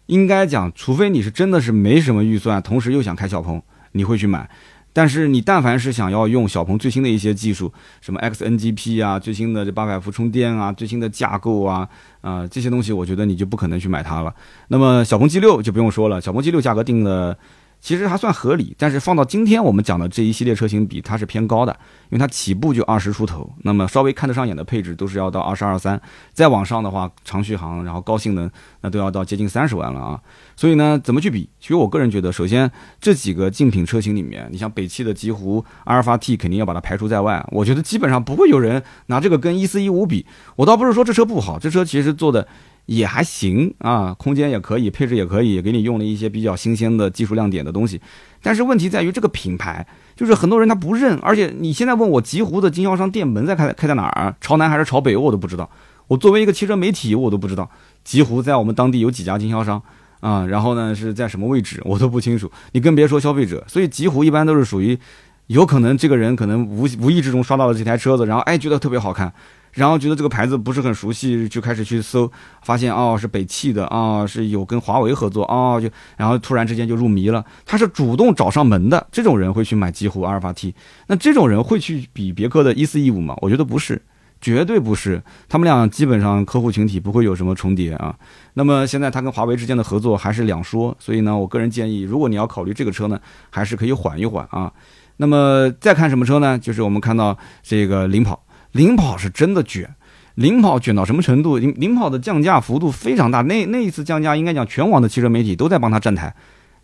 [0.05, 4.49] 应该讲，除非你是真的是没什么预算，同时又想开小鹏，你会去买。
[4.93, 11.87] 但是你但凡是想要用小鹏最新的一些技术，什么 XNGP 啊，最新的这八百伏充电啊，最新的架构啊，
[12.21, 14.33] 啊这些东西，我觉得你就不可能去买它了。
[14.67, 17.37] 那么小鹏 G 六就不用说了，小鹏 G 六价格定了。
[17.81, 21.75] 其实还算合理，但是放到今天我们讲的这一系列车型比它是偏高的，
[22.09, 25.99] 因为它起步就二十出头，那么稍微看得上眼的配置都是要到二十二三，
[26.31, 28.49] 再往上的话，长续航然后高性能，
[28.81, 30.19] 那都要到接近三十万了啊。
[30.55, 31.49] 所以呢，怎么去比？
[31.59, 37.43] 其实我个人觉得，首先这几个竞品车型里面，你像北汽的极狐、阿尔法 T 肯定要把它排除在外。
[37.51, 40.23] 我觉得基本上不会有人拿这个跟一四一五比。
[40.55, 42.47] 我倒不是说这车不好，这车其实做的。
[42.91, 48.01] 也还行啊，空间也可以，配置也可以，给你用了一些比较新鲜的技术亮点的东西。
[48.43, 55.69] 但是问题在于这个品牌，就是很多人他不认，而且你现在问我极狐的经销商店门在开开在哪儿，朝南还是朝北，我都不知道。
[56.07, 57.69] 我作为一个汽车媒体，我都不知道
[58.03, 59.81] 极狐在我们当地有几家经销商
[60.19, 62.51] 啊，然后呢是在什么位置，我都不清楚。
[62.73, 64.99] 你更别说消费者，所以极狐一般都是属于，
[65.47, 69.31] 有可能这个人可能无无意之中刷到了这台车子，然后哎觉得特别好看。
[69.73, 72.31] 然后觉得这个牌子不是很熟悉，就开始去搜，
[72.63, 77.43] 发现哦是北汽的啊，是有跟华为合作啊，就然后突然之间就入迷了。
[77.65, 80.75] 他是主动找上门的，这种人会去买极狐阿尔法 T。
[81.07, 83.35] 那这种人会去比别克的一四一五吗？
[83.41, 84.01] 我觉得不是，
[84.41, 85.21] 绝对不是。
[85.47, 88.15] 他们俩基本上客户群体不会有什么重叠啊。
[88.55, 94.71] 那么现在他跟华为之间的合作还是两说，所以呢，我个人建议，如果你要考虑这个车呢，还是可以缓一缓啊。
[95.17, 96.59] 那么再看什么车呢？
[96.59, 98.43] 就是我们看到这个领跑。
[98.71, 99.93] 领跑是真的卷，
[100.35, 101.57] 领跑卷到什么程度？
[101.57, 106.33] 领领跑的降价幅度非常大，那那一次降价，应该讲全网的汽车媒体都在帮他站台，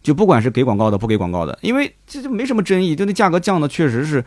[0.04, 4.24] 就不管是给广告的不给广告的，因为这就没什么争议，就那价格降的确实是，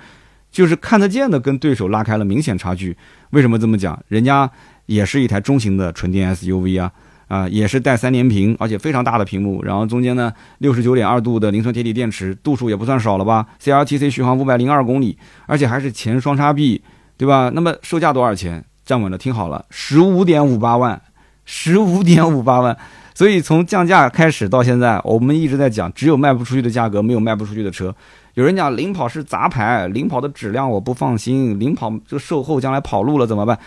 [0.51, 2.96] 就是看得见的跟对手拉开了明显差距。
[3.31, 4.03] 为什么这么讲？
[4.09, 4.51] 人家
[4.87, 6.90] 也是一台中型的纯电 SUV 啊，
[7.29, 16.81] 啊也是带三连屏，而且非常大的屏幕，然后中间呢六十九点二度的磷酸铁锂电池，度数也不算少了吧？CLTC 续航五百零二公里，而且还是前双叉臂。
[17.20, 17.50] 对吧？
[17.52, 18.64] 那么售价多少钱？
[18.83, 20.98] 站稳了，听好了，十五点五八万，
[21.44, 22.74] 十五点五八万。
[23.14, 27.94] 所以从降价开始到现在，我们一直在讲，只有卖不出去的价格，没有卖不出去的车。
[28.33, 33.59] 有人讲领跑是杂牌，领跑的质量我不放心，领跑这售后将来跑路了怎么办？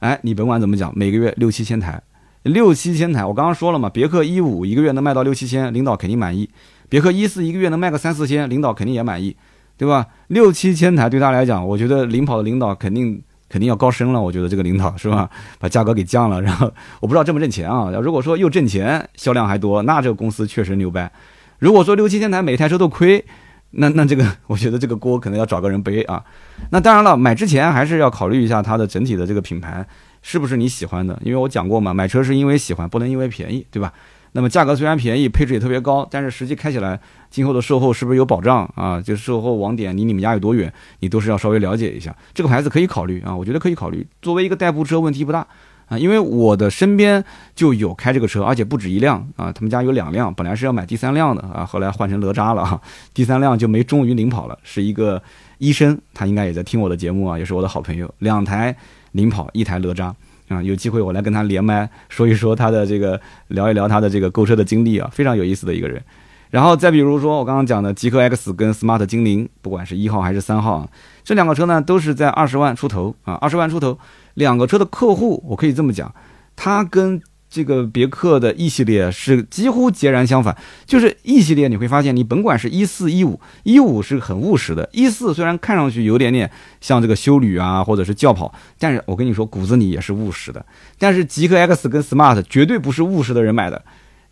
[0.00, 2.02] 哎，你甭管怎么讲，每个月六七千台，
[2.42, 3.24] 六七千台。
[3.24, 6.46] 我刚刚说了嘛，别克一五一个月能卖到六七千，领导肯定满意；
[6.90, 9.34] 别克一四一个月能卖个三四千，领导肯定也满意。
[9.78, 10.04] 对吧？
[10.26, 14.20] 六七千台对他来讲，我觉得领跑的领导肯定肯定要高升了。
[14.20, 15.30] 我觉得这个领导是吧？
[15.58, 17.90] 把价格给降了，然后我不知道挣不挣钱啊。
[18.02, 21.10] 如果说又挣钱，销量还多，那这个公司确实牛掰。
[21.58, 23.24] 如果说六七千台每台车都亏，
[23.70, 26.22] 那那这个我觉得这个锅可能要找个人背啊。
[26.70, 29.86] 那当然了，买之前还是要考虑一下它的整体的这个品牌
[30.22, 31.18] 是不是你喜欢的。
[31.22, 33.92] 因为我讲过嘛，买车是因为喜欢，不能因为便宜，对吧？
[34.38, 36.96] 那么价格虽然便宜，配置也特别高，但是实际开起来，
[37.28, 39.00] 今后的售后是不是有保障啊？
[39.00, 42.14] 就是售后网点离你们家有多远，你都是要稍微了解一下。
[42.32, 44.06] 这个牌子可以考虑啊，我觉得可以考虑。
[44.22, 45.44] 作为一个代步车，问题不大
[45.86, 47.24] 啊，因为我的身边
[47.56, 49.50] 就有开这个车，而且不止一辆啊。
[49.50, 52.80] 他们家有两辆，本来是要买第三辆的啊，后来换成哪吒了哈，
[53.12, 54.56] 第三辆就没忠于领跑了。
[54.62, 55.20] 是一个
[55.58, 58.08] 医生，他应该也在听我的节目啊，也是我的好朋友。
[58.20, 58.76] 两台
[59.10, 60.14] 领跑，一台哪吒。
[60.48, 66.02] 啊，有机会我来跟他连麦说一说他的这个，聊一聊他的这个购车的经历啊，非常有意思的一个人。
[66.50, 70.88] 然后再比如说我刚刚讲的极客 X 跟 Smart 精灵，不管是一号还是三号啊，
[71.22, 73.98] 这两个车呢都是在二十万出头啊，二十万出头，
[74.34, 76.14] 两个车的客户我可以这么讲，
[76.56, 77.20] 他跟。
[77.50, 90.64] 这个别克的 E 系列是几乎截然相反，就是 E 系列你会发现，你甭管是一四一五，一五是很务实的，一四虽然看上去有点点像这个修旅啊，或者是轿跑，但是我跟你说骨子里也是务实的。
[90.98, 93.82] 但是极客 X 跟 Smart 绝对不是务实的人买的。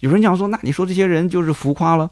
[0.00, 2.11] 有人讲说，那你说这些人就是浮夸了？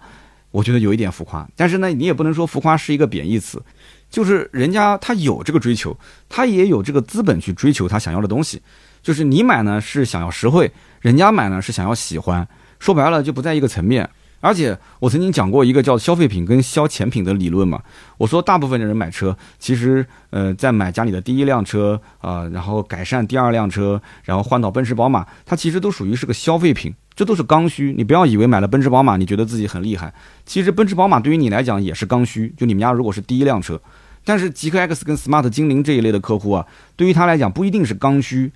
[0.50, 3.60] 我觉得有一点浮夸，但是呢，你也不能说浮夸是一个贬义词，
[4.08, 8.62] 就是人家他有这个追求，他也有这个资本去追求他想要的东西。
[9.02, 10.72] 就是你买呢是想要实惠，
[11.04, 14.08] 人家买呢是想要喜欢，说白了就不在一个层面。
[14.40, 17.82] 而且我曾经讲过一个叫消费品跟消遣品的理论嘛，
[18.16, 27.92] 我说大部分的人买车，其实呃在买家里的第一辆车啊，然后改善第二辆车，然后换到奔驰宝马，它其实都属于是个消费品，这都是刚需。
[27.94, 30.10] 你不要以为买了奔驰宝马你觉得自己很厉害，
[30.46, 32.54] 其实奔驰宝马对于你来讲也是刚需。
[32.56, 33.78] 就你们家如果是第一辆车，
[34.24, 38.50] 但是极客 X 跟 Smart 精灵这一类的客户啊，对于他来讲不一定是刚需。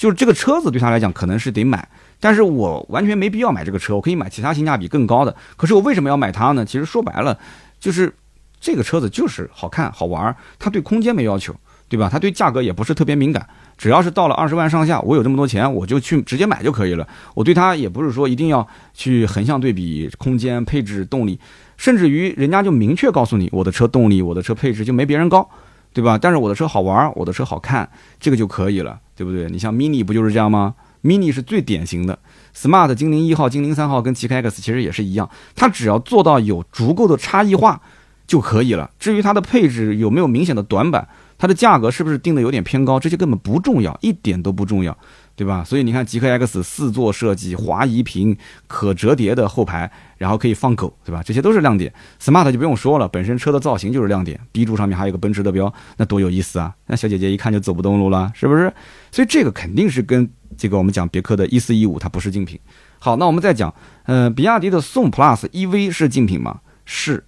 [0.00, 1.86] 就是这个车子对他来讲可能是得买，
[2.18, 5.36] 但是我完全没必要买这个车，我可以买其他性价比更高的。
[5.58, 6.64] 可是我为什么要买它呢？
[6.64, 7.38] 其实说白了，
[7.78, 8.10] 就是
[8.58, 11.54] 这个车子就是好看好玩，它对空间没要求，
[11.86, 12.08] 对吧？
[12.10, 17.06] 它对价格也不是特别敏感，只要是到了二十万上下，我有这么多钱，我就去直接买就可以了。
[17.34, 21.38] 我对它也不是说一定要去横向对比空间、配置、动力，
[21.76, 25.46] 甚至于人家就明确告诉你，我的车动力、我的车配置就没别人高。
[25.92, 26.16] 对吧？
[26.16, 29.48] 但是我的车好玩，我的车好看，这个就可以了，对不对？
[29.50, 32.18] 你像 Mini 不就是这样吗？Mini 是最典型的
[32.54, 37.80] ，Smart 精灵一号、精灵三号跟极客 X 其实也是一样，它只要做到有足够的差异化
[38.26, 38.90] 就可以了。
[38.98, 43.00] 至于它的配置有没有明显的短板，它的价格是不是定的有点偏高？
[43.00, 44.96] 这些根本不重要，一点都不重要，
[45.40, 45.64] 对吧？
[45.64, 51.22] 所以你看极客 X 四座设计，滑移屏，可折叠的后排，然后可以放狗，对吧？
[51.22, 51.90] 这些都是亮点。
[52.20, 56.74] Smart 就不用说了，本身车的造型就是亮点，B 柱上面还有个奔驰的标，那多有意思啊！
[56.88, 58.70] 那小姐姐一看就走不动路了，是不是？
[59.10, 62.60] 所以这个肯定是跟这个我们讲别克的一四一五它不是竞品。
[62.98, 63.74] 好，那我们再讲，
[64.04, 66.60] 呃，比亚迪的宋 PLUS EV 是竞品吗？
[66.84, 67.24] 是，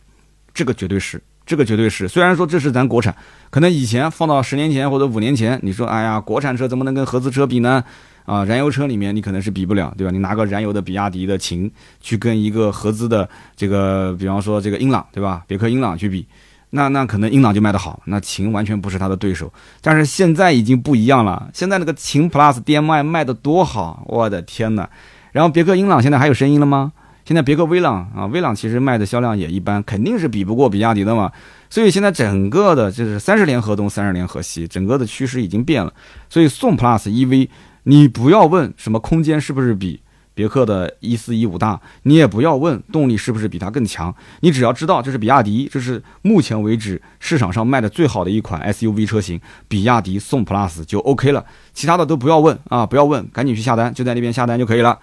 [0.52, 1.22] 这个绝对是。
[1.44, 3.14] 这个绝对是，虽然说这是咱国产，
[3.50, 7.82] 可能以前放到十年前或者五年前，你说，哎呀，国产车怎么能跟合资车比呢？
[8.24, 10.12] 啊，燃油车里面你可能是比不了，对吧？
[10.12, 11.68] 你拿个燃油的比亚迪的秦
[12.00, 15.42] 去跟一个合资的这个，比方说这个英朗，对吧？
[15.48, 16.24] 别克英朗去比，
[16.70, 19.52] 那那可能英朗就卖得好，那秦完全不是它的对手。
[19.80, 24.88] 但是现在已经不一样了，现在那个秦 Plus DM-i 卖的多好，我的天哪！
[25.32, 26.92] 然后别克英朗现在还有声音了吗？
[27.24, 31.30] 现在别克威朗啊，威朗其实卖的销量也一般，肯定是比不过比亚迪的嘛。
[31.70, 35.92] 所以现在整个的就是三十年河东，三十年河西，整个的趋势已经变了。
[36.28, 37.48] 所以宋 Plus EV，
[37.84, 40.00] 你不要问什么空间是不是比
[40.34, 54.98] 别克的一四一五大，你也不要问动力是不是比它更强，你只要知道这是比亚迪，这是目前为止市场上卖的最好的一款 SUV 车型，比亚迪宋 Plus 就 OK 了，其他的都不要问啊，不要问，赶紧去下单，就在那边下单就可以了。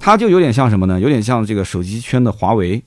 [0.00, 0.98] 它就有点像什么呢？
[0.98, 2.82] 有点像这个手机圈的华为，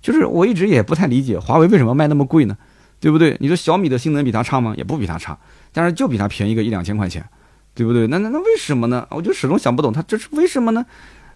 [0.00, 2.56] 就是我一直也不太理解华为为什么卖那么贵呢？
[3.00, 3.36] 对不对？
[3.40, 4.74] 你说小米的性能比它差吗？
[4.76, 5.36] 也不比它差，
[5.72, 7.24] 但是就比它便宜个一两千块钱，
[7.74, 8.06] 对不对？
[8.08, 9.06] 那那那为什么呢？
[9.10, 10.84] 我就始终想不懂，它这是为什么呢？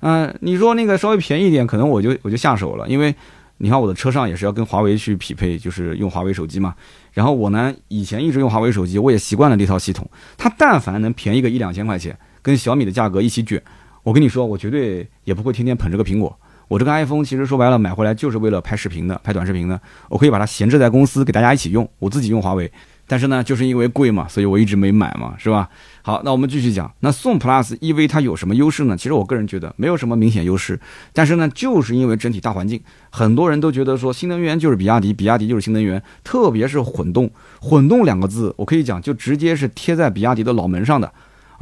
[0.00, 3.14] 嗯，你说那个稍微便宜一点，可能我就我就下手了，因为
[3.58, 6.74] 你看我的车上也是要跟华为去匹配，就是用华为手机嘛。
[7.12, 10.10] 然后我呢，以前一直用华为手机，我也习惯了这套系统。
[10.36, 13.62] 它但凡能便宜个一两千块钱，跟小米的价格一起卷。
[14.02, 16.36] 我跟你说，我绝对也不会天天捧这个苹果。
[16.68, 19.78] 我这个 iPhone 其实说白了买回来就是为了拍视频的，拍短视频的。
[20.08, 22.70] 我可以把它闲置在公司给大家一起用，我自己用华为。
[23.06, 25.68] 但是呢，就是因为贵嘛，所以我一直没买嘛，是吧？
[26.00, 26.90] 好，那我们继续讲。
[27.00, 28.96] 那宋 Plus EV 它有什么优势呢？
[28.96, 30.80] 其实我个人觉得没有什么明显优势。
[31.12, 37.30] 但是呢，就是因为整体大环境，很多人都觉得说新能源就是比亚迪，比亚迪就是新能源，特别是混动。
[37.60, 41.12] 混动两个字，我可以讲就直接是贴在比亚迪的脑门上的。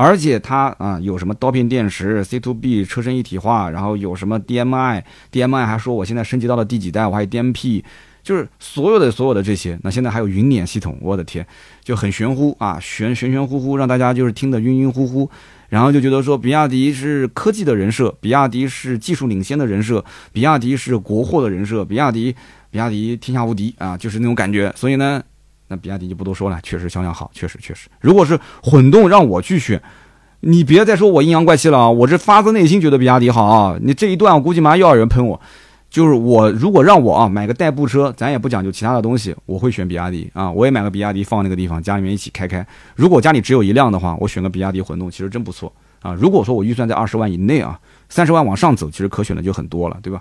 [0.02, 7.84] 而且它啊有什么刀片电池、C to B 车身一体化，然后有什么 DMI，DMI 还说我现在升级到了第几代，我还有 DMP，
[8.22, 11.46] 就是所有的所有的这些，那现在还有云辇系统，我的天，
[11.84, 15.28] 就很玄乎啊，玄玄玄乎乎，让大家就是听得晕晕乎乎，
[15.68, 22.34] 然后就觉得说比亚迪是科技的人设，比亚迪是技术领先的人设，比亚迪是国货的人设，比亚迪
[22.70, 25.22] 比亚迪天下无敌啊，就是那种感觉，所以呢。
[25.70, 27.88] 那比亚迪就不多说了，确实销量好，确实确实。
[28.00, 29.80] 如果是混动让我去选，
[30.40, 31.88] 你别再说我阴阳怪气了啊！
[31.88, 33.78] 我这发自内心觉得比亚迪好啊！
[33.80, 35.40] 你这一段我估计马上又要有人喷我。
[35.88, 40.50] 就是我如果让我啊买个代步车，咱也不讲究其他的东西，我会选比亚迪啊！
[40.50, 42.66] 我也买个比亚迪放那个地方，家里面一起开开。
[42.96, 46.14] 如果家里只有一辆的话，我选个比亚迪混动其实真不错啊！
[46.14, 47.78] 如果说我预算在二十万以内啊，
[48.08, 50.20] 三十万往上走，其实可选的就很多了，对吧？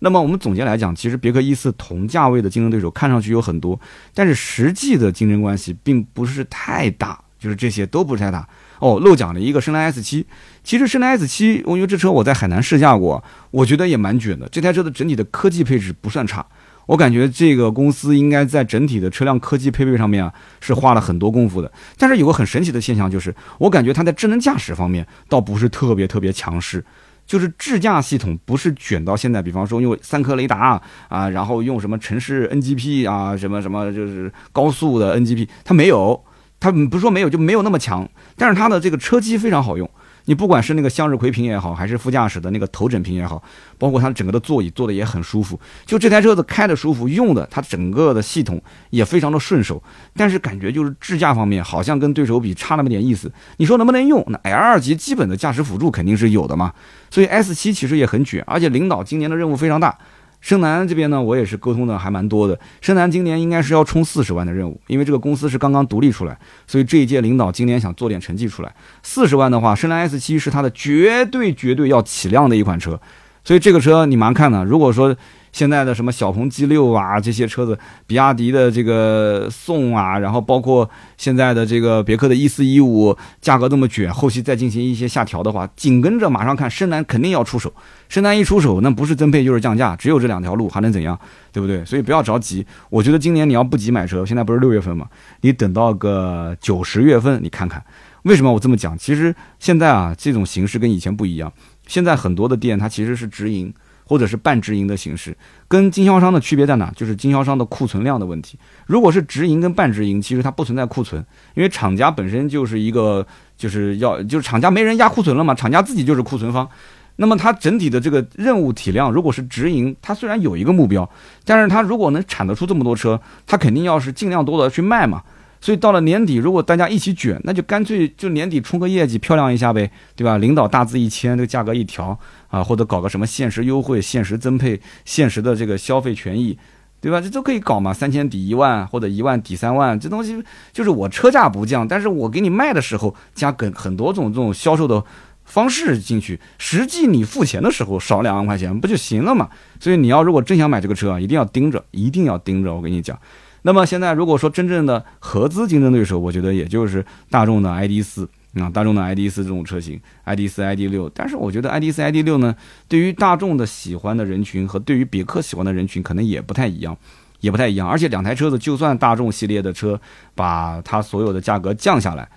[0.00, 3.78] 那么我们总结来讲，其实别克一四同价位的竞争对手看上去有很多，
[4.12, 8.48] 但是实际的竞争关系并不是太大，就是这些都不是太大。
[8.78, 10.26] 哦，漏讲了一个深蓝 S 七，
[10.64, 14.48] 其实深蓝 S 七，我因为这车我在海南试驾过，我觉得也蛮卷的。
[14.48, 16.46] 这台车的整体的科技配置不算差，
[16.86, 20.32] 我感觉这个公司应该在整体的车辆科技配备上面啊
[20.62, 21.70] 是花了很多功夫的。
[21.98, 26.82] 但是有个很神奇的现象，就是我感觉它在智能驾驶方面倒不是特别特别强势。
[27.30, 36.24] 就是智驾系统不是卷到现在，比方说用三颗雷达啊，然后用什么城市 NGP 啊，什么什么就是高速的 NGP，它没有，
[36.58, 39.88] 它不是说没有就没有那么强，但是它的这个车机非常好用。
[40.30, 43.42] 你不管是那个向日葵屏也好，还是副驾驶的那个头枕屏也好，
[43.76, 45.58] 包括它整个的座椅坐的也很舒服。
[45.84, 49.82] 就这台车子开的舒服，用的它整个的系统也非常的顺手。
[50.14, 53.28] 但是感觉就是智驾方面好像跟对手比差那么点意思。
[53.56, 54.24] 你说能不能用？
[54.28, 56.72] 那 L 二级基本的驾驶辅助肯定是有的嘛。
[57.10, 59.98] 所以 S 七其实也很卷，而且领导今年的任务非常大。
[60.40, 62.58] 深蓝这边呢，我也是沟通的还蛮多的。
[62.80, 68.74] 深蓝今年应该是要冲四十万的任务，因为这个公司是刚刚独立出来，所以这一届领导今年想做点成绩出来。
[69.02, 72.98] 四十万的话，深蓝 S 七是它的绝对绝对要起量的一款车，
[73.44, 74.64] 所以这个车你蛮看的。
[74.64, 75.14] 如果说
[75.52, 87.72] 现在的什么小鹏 G 六啊，这些车子，比亚迪的这个宋啊，然后包括现在的这个别克的一四一五，价格这么卷，后期再进行一些下调的话，紧跟着马上看深蓝肯定要出手。
[88.08, 91.18] 深蓝一出手，那不是增配就是降价，只有这两条路，还能怎样？
[91.52, 91.84] 对不对？
[91.84, 92.66] 所以不要着急。
[92.88, 95.06] 我觉得今年你要不急买车，现在不是六月份嘛，
[95.42, 97.82] 你等到个九十月份，你看看。
[98.24, 98.96] 为什么我这么讲？
[98.98, 101.52] 其实现在啊，这种形式跟以前不一样。
[101.86, 103.72] 现在很多的店它其实是直营。
[104.10, 105.36] 或者是半直营的形式，
[105.68, 106.90] 跟经销商的区别在哪？
[106.96, 108.58] 就是经销商的库存量的问题。
[108.84, 113.24] 如果是直营跟半直营，其实它不存在库存，因为厂家本身就是一个
[113.56, 116.68] 就是要就是厂家没人压库存了嘛，厂家自己就是库存方。
[117.14, 121.08] 那么它整体的这个任务体量，如果是直营，它虽然有一个目标，
[121.44, 125.22] 但是它如果能产得出这么多车，它肯定要是尽量多的去卖嘛。
[125.60, 130.38] 所以到了年底，如果大家一起卷，那就干脆就年底冲个业绩，漂亮一下呗，对吧？
[130.38, 136.58] 领导大字一签，这个价格一调啊，或者搞个什么限时优惠、限时增配、限时的这个消费权益，
[136.98, 137.20] 对吧？
[137.20, 140.42] 这都可以搞嘛，三千抵一万或者一万抵三万，这东西
[140.72, 145.04] 就是我车价不降，但是我给你卖的时候加很很多种这种销售的
[145.44, 149.50] 方式进去，实际你付钱的时候少两万块钱不就行了嘛？
[149.78, 153.18] 所以你要如果真想买这个车啊，一定要盯着，一定要盯着，我跟你讲。
[153.62, 161.10] 那么现在如果说真正的合资竞争对手，我觉得也就是大众的 ID 四啊，大众的 ID 四这种车型，ID 四、ID 六。
[161.14, 162.54] 但是我觉得 ID 四、ID 六呢，
[162.88, 166.96] 对于大众的喜欢的人群和对于别克喜欢的人群可能也不太一样，
[167.40, 167.88] 也不太一样。
[167.88, 170.00] 而且两台车子，就算大众系列的车
[170.34, 172.28] 把它所有的价格降下来，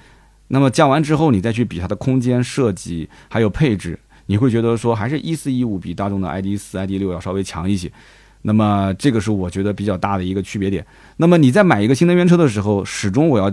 [0.50, 7.92] 那么降完之后，你再去比它的空间设计还有配置，你会觉得说还是一四一五比大众的 ID 四、ID 六要稍微强一些。
[8.44, 10.86] 那么这个是我觉得比较大的一个区别点。
[11.18, 13.50] 那么你在买一个新能源车的时候，始终我要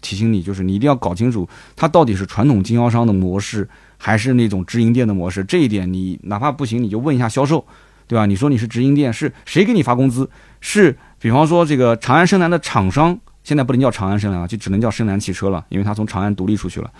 [0.00, 3.68] 提醒你，就是你一定要搞清楚它到底是传统经销商的模式，
[3.98, 5.42] 还是那种直营店的模式。
[5.44, 7.66] 这一点你哪怕不行，你就问一下销售，
[8.06, 8.24] 对吧？
[8.26, 10.28] 你说你是直营店，是谁给你发工资？
[10.60, 16.90] 是比方说这个长安深蓝的厂商，现在不能叫长安深蓝了，就只能叫深蓝汽车了，因为它从长安独立出去了。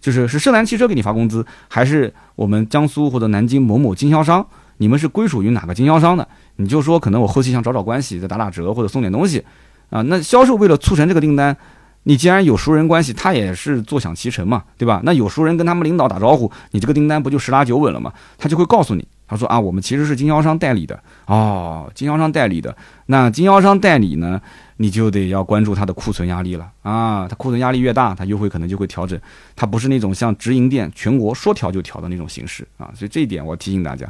[0.00, 4.46] 就是是深蓝汽车给你发工资，还是我们江苏或者南京某某经销商？
[4.78, 6.26] 你们是归属于哪个经销商的？
[6.60, 9.42] 你就说可能我后期想找找关系，再打打折或者送点东西，
[9.88, 11.56] 啊，那销售为了促成这个订单，
[12.02, 15.00] 你既然有熟人关系，他也是坐享其成嘛，对吧？
[15.02, 18.12] 那有熟人跟他们领导打招呼，你这个订单不就十拿九稳了吗？
[18.36, 24.40] 他就会告诉你，他说啊，我们其实是经销商代理的哦，经销商代理的，那经销商代理呢，
[24.76, 29.18] 你就得要关注他的库存压力了啊，他库存压力越大，他优惠可能就会调整，
[29.56, 34.06] 他不是那种像直营店全国说调就调的那种形式啊，所以这一点我提醒大家。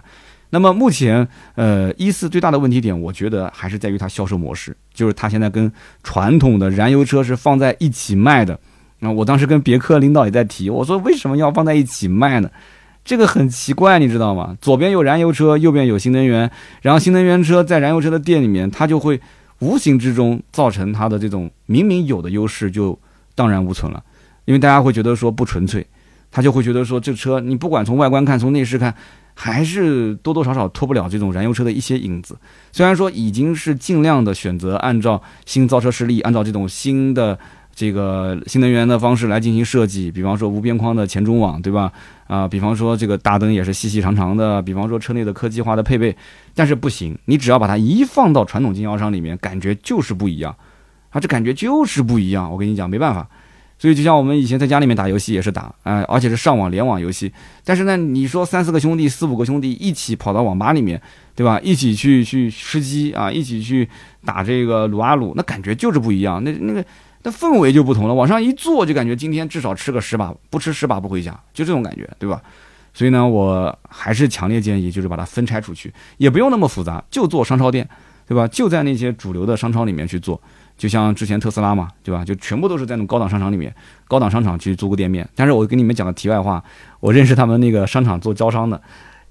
[0.51, 5.73] 那么目前，呃，一四最大的问题点，我觉得还是在于它销售模式，就是它现在跟
[6.03, 8.59] 传统的燃油车是放在一起卖的。
[8.99, 12.51] 那我当时跟别克领导也在提，我说为什么要放在一起卖呢？
[13.03, 14.57] 这个很奇怪，你知道吗？
[14.61, 16.51] 左边有燃油车，右边有新能源，
[16.83, 19.19] 然后新能源车在燃油车的店里面，它就会
[19.61, 22.99] 无形之中造成它的这种明明有的优势就
[23.35, 24.03] 荡然无存了，
[24.45, 25.87] 因为大家会觉得说不纯粹，
[26.31, 28.95] 他就会觉得说这车你不管从外观看，从内饰看。
[29.33, 32.37] 还是多多少少脱不了这种燃油车的一些影子。
[32.73, 37.39] 虽然说已经是尽量的选择按照新造车势力，按照这种新的
[37.75, 41.91] 这个新能源的方式来进行设计，比方说无边框的前中网，对吧？
[42.27, 46.15] 啊，比方说这个大灯也是细细长长的，比方说车内的科技化的配备，
[46.55, 50.55] 但是不行，你只要把它一放到传统经销商里面，感觉就是不一样
[51.11, 52.51] 啊，这感觉就是不一样。
[52.51, 53.27] 我跟你讲，没办法。
[53.81, 57.33] 所以，就像我们以前在家里面打游戏也是打，哎，而且是上网联网游戏。
[57.65, 61.01] 但是呢，你说三四个兄弟、四五个兄弟一起跑到网吧里面，
[61.35, 61.59] 对吧？
[61.63, 63.89] 一起去去吃鸡啊，一起去
[64.23, 66.45] 打这个撸啊撸，那感觉就是不一样。
[66.45, 66.85] 那那个
[67.23, 68.13] 那氛围就不同了。
[68.13, 72.43] 往上一坐，就感觉今天至少吃个十把，不吃十把不回家，就这种感觉，对吧？
[72.93, 77.89] 所以呢，我还是强烈建议，就是把它分拆出去，也不用那么复杂，就做商超店，
[78.31, 78.47] 对吧？
[78.47, 80.41] 就在那些主流的商超里面去做。
[80.79, 82.25] 就像之前特斯拉嘛，对吧？
[82.25, 83.75] 就全部都是在那种高档商场里面，
[84.07, 85.29] 高档商场去租个店面。
[85.35, 86.63] 但是我跟你们讲个题外话，
[87.01, 88.81] 我认识他们那个商场做招商的，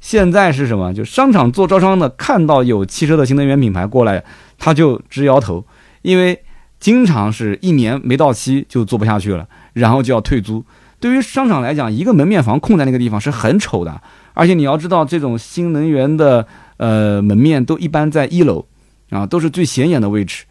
[0.02, 0.94] 现在是什么？
[0.94, 4.22] 就商场做招商的，看到有汽车的新能源品牌过来，
[4.58, 5.66] 他就直摇头，
[6.02, 6.44] 因为
[6.78, 10.62] 经常是一年没到期就做不下去了，然后就要退租。
[11.00, 14.02] 对于商场来讲，一个门面房空在那个地方是很丑的，
[14.34, 16.46] 而且你要知道，这种新能源的
[16.76, 18.68] 呃门面都一般在一楼
[19.10, 20.46] 啊，都是最显眼的位置。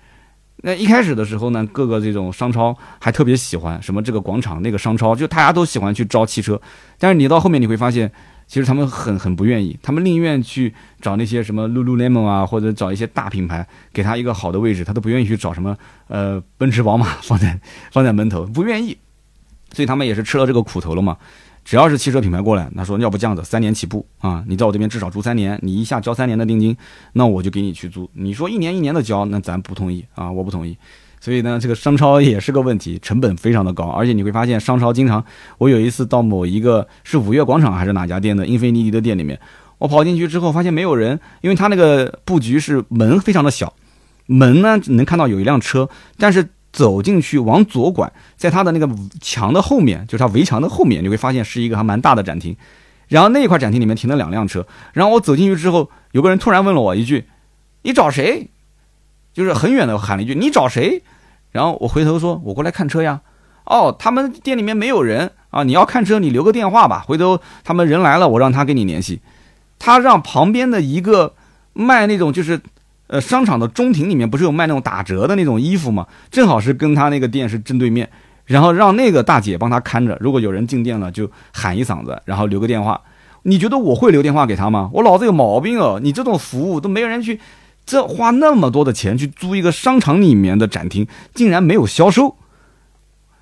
[0.62, 6.60] 那一开始的时候呢，各个这种商超还特别喜欢什么这个广场那个商超，就大家都喜欢去招汽车。
[6.98, 8.10] 但是你到后面你会发现，
[8.48, 15.76] 其实他们很很不愿意，他们宁愿去找那些什么 Lululemon 啊，或者找一些大品牌给他一个好的位置，他都不愿意去找什么
[16.08, 17.60] 呃奔驰宝马放在
[17.92, 18.98] 放在门头，不愿意。
[19.72, 21.16] 所以他们也是吃了这个苦头了嘛。
[21.68, 26.74] 只要是汽车品牌过来，他说要不这样子，三年起步啊，你在我这边至少租三年，你一下交三年的定金，
[27.12, 28.08] 那我就给你去租。
[28.14, 30.74] 你说一年一年的交，那咱不同意啊，我不同意。
[31.20, 35.22] 所以呢，这个商超也是个问题，成本非常的高，而且你会发现商超经常，
[35.58, 39.38] 我有一次到某一个是五月广场还是哪家店的英菲尼迪的店里面，
[39.76, 43.74] 我跑进去之后发现没有人，因为他那个布局是门非常的小，
[44.24, 46.48] 门呢能看到有一辆车，但是。
[46.72, 48.88] 走进去往左拐，在它的那个
[49.20, 52.56] 墙的后面，就是它围墙的后面，你会发现是一个还蛮大的展厅。
[53.08, 54.66] 然后那一块展厅里面停了两辆车。
[54.92, 57.26] 然后我走进去之后，有个人突然问了我一句
[57.82, 58.50] ：“你找谁？”
[59.32, 61.02] 就是很远的喊了一句：“你找谁？”
[61.50, 63.20] 然后我回头说：“我过来看车呀。”
[63.64, 65.62] 哦，他们店里面没有人啊！
[65.62, 67.04] 你要看车，你留个电话吧。
[67.06, 69.20] 回头他们人来了，我让他跟你联系。
[69.78, 71.34] 他让旁边的一个
[71.74, 72.62] 卖那种就是，
[73.08, 76.06] 呃，商场的中庭里面不是有卖那种打折的那种衣服吗？
[76.30, 78.08] 正好是跟他那个店是正对面。
[78.44, 82.98] 然后让那个大姐帮他看着，如果有人进店了，就喊一嗓子，然后留个电话。
[83.42, 84.88] 你觉得我会留电话给他吗？
[84.94, 86.00] 我脑子有毛病哦！
[86.02, 87.38] 你这种服务都没有人去，
[87.84, 92.36] 这花那么多的钱去租一个商场里面的展厅，竟然没有销售。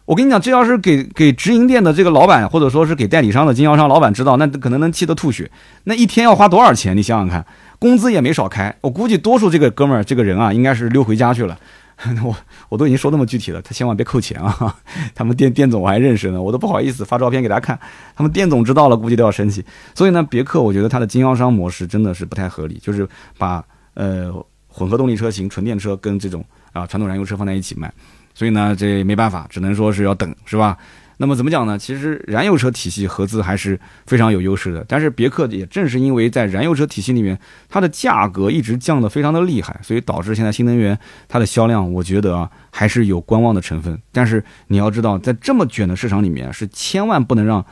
[0.06, 5.48] 我跟你讲，这要是给给直营店的这个老板，或者说是给代理商的经销商老板知道，那可能能气得吐血。
[5.84, 6.96] 那一天要花多少钱？
[6.96, 7.46] 你想想看，
[7.78, 8.74] 工资也没少开。
[8.80, 11.58] 我估计多数这个哥们儿这个人啊，应该是溜回家去了。
[12.22, 12.36] 我
[12.68, 14.76] 我都已经说那么具体了，他千万别扣钱啊！
[15.14, 17.78] 他们店店总我还认识呢，我都不好意思发照片给他看。
[18.14, 19.64] 他们店总知道了，估计都要生气。
[19.94, 23.08] 所以呢，别克我觉得它的经销商模式真的是不太合理，就是
[23.38, 23.64] 把
[23.94, 24.30] 呃
[24.68, 27.90] 混合动力车型、纯电车跟这种啊传统燃油车放在一起卖。
[28.34, 30.76] 所以呢，这没办法，只能说是要等，是吧？
[31.18, 31.78] 那么怎么讲呢？
[31.78, 34.84] 其实燃油车体系合资还是非常有优势的。
[34.88, 37.38] 但是别克也正是因为在燃油车体系里面，
[37.68, 40.98] 它的价格一直降得非常的厉害，所以导致现在新能源
[41.28, 43.98] 它的销量，我觉得啊还是有观望的成分。
[44.12, 47.64] 但是你要知道，在这么卷的市场里面，是千万不能让。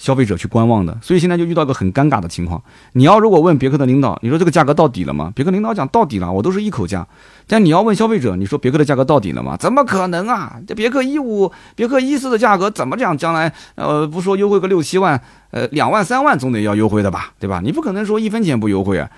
[0.00, 2.60] 消费者去观望的，所以现在就遇到一个很尴尬的情况。
[2.94, 5.30] 你要如果问别克的领导，你说这个价格到底了吗？
[5.36, 7.06] 别克领导讲到底了，我都是一口价。
[7.46, 9.58] 但你要问消费者，你说别克的价格到底了吗？
[9.58, 10.58] 怎么可能啊？
[10.66, 13.14] 这别克一五、别克一四的价格怎么讲？
[13.18, 15.20] 将来呃不说优惠个六七万，
[15.50, 17.60] 呃两万三万总得要优惠的吧，对吧？
[17.62, 19.10] 你不可能说一分钱不优惠啊，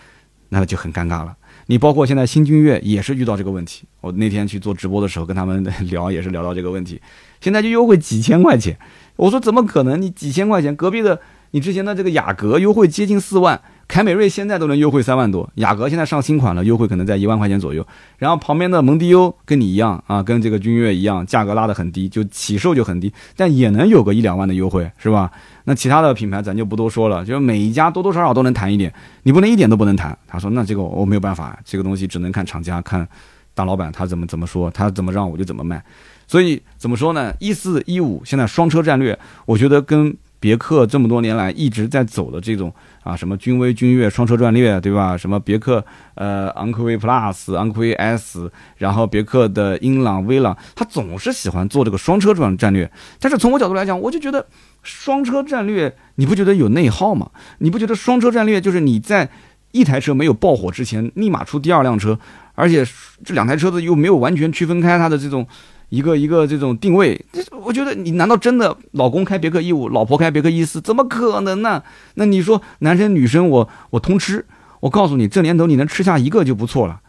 [0.49, 1.37] 那就很尴尬了。
[1.67, 3.85] 你包括现在新君越也是遇到这个问题。
[4.01, 7.01] 我那天去做直播的时候跟他们聊，也是聊到这个问题。
[7.41, 8.77] 现在就优惠几千块钱。
[9.17, 10.01] 我说怎么可能？
[10.01, 11.21] 你几千块钱，隔壁的
[11.53, 17.87] 你之前的这个雅阁优惠接近四万，凯美瑞现在都能优惠三万多，雅阁现在上新款了，优惠可能在一万块钱左右。
[18.17, 25.31] 然后旁边的蒙迪欧跟你一样啊，跟这个君越一样，价格拉得很低，就起售就很低，但也能有个一两万的优惠，是吧？
[25.65, 28.93] 那其他的品牌咱就不多说了，就是每一家多多少少都能谈一点，
[29.25, 30.17] 你不能一点都不能谈。
[30.27, 33.07] 他说那这个我没有办法，这个东西只能看厂家，看
[33.55, 35.85] 大老板他怎么怎么说，他怎么让我就怎么卖。
[36.33, 37.31] 所以怎么说呢？
[37.41, 42.73] 一四一五现在双车战略，我觉得跟别克这么多年来一直在走的这种
[43.03, 45.15] 啊，什么君威、君越双车战略，对吧？
[45.15, 52.91] 什么别克呃昂科威 Plus、昂科威 S，然后别克的英朗、威朗，他总是喜欢做这个双车转战略。
[53.21, 54.47] 但是从我角度来讲，我就觉得
[54.83, 57.31] 双车战略，你不觉得有内耗吗？
[57.59, 59.29] 你不觉得双车战略就是你在
[59.73, 62.19] 一台车没有爆火之前，立马出第二辆车，
[62.55, 62.83] 而且
[63.23, 65.47] 这两台车子又没有完全区分开它的这种。
[65.93, 67.23] 一个一个这种定位，
[67.63, 71.83] 我觉得你难道真的老公开别克一五，老婆开别克一四，怎么可能呢？
[72.15, 74.47] 那你说男生女生我我通吃，
[74.81, 77.01] 我告诉你，这年头你能吃下一个就不错了，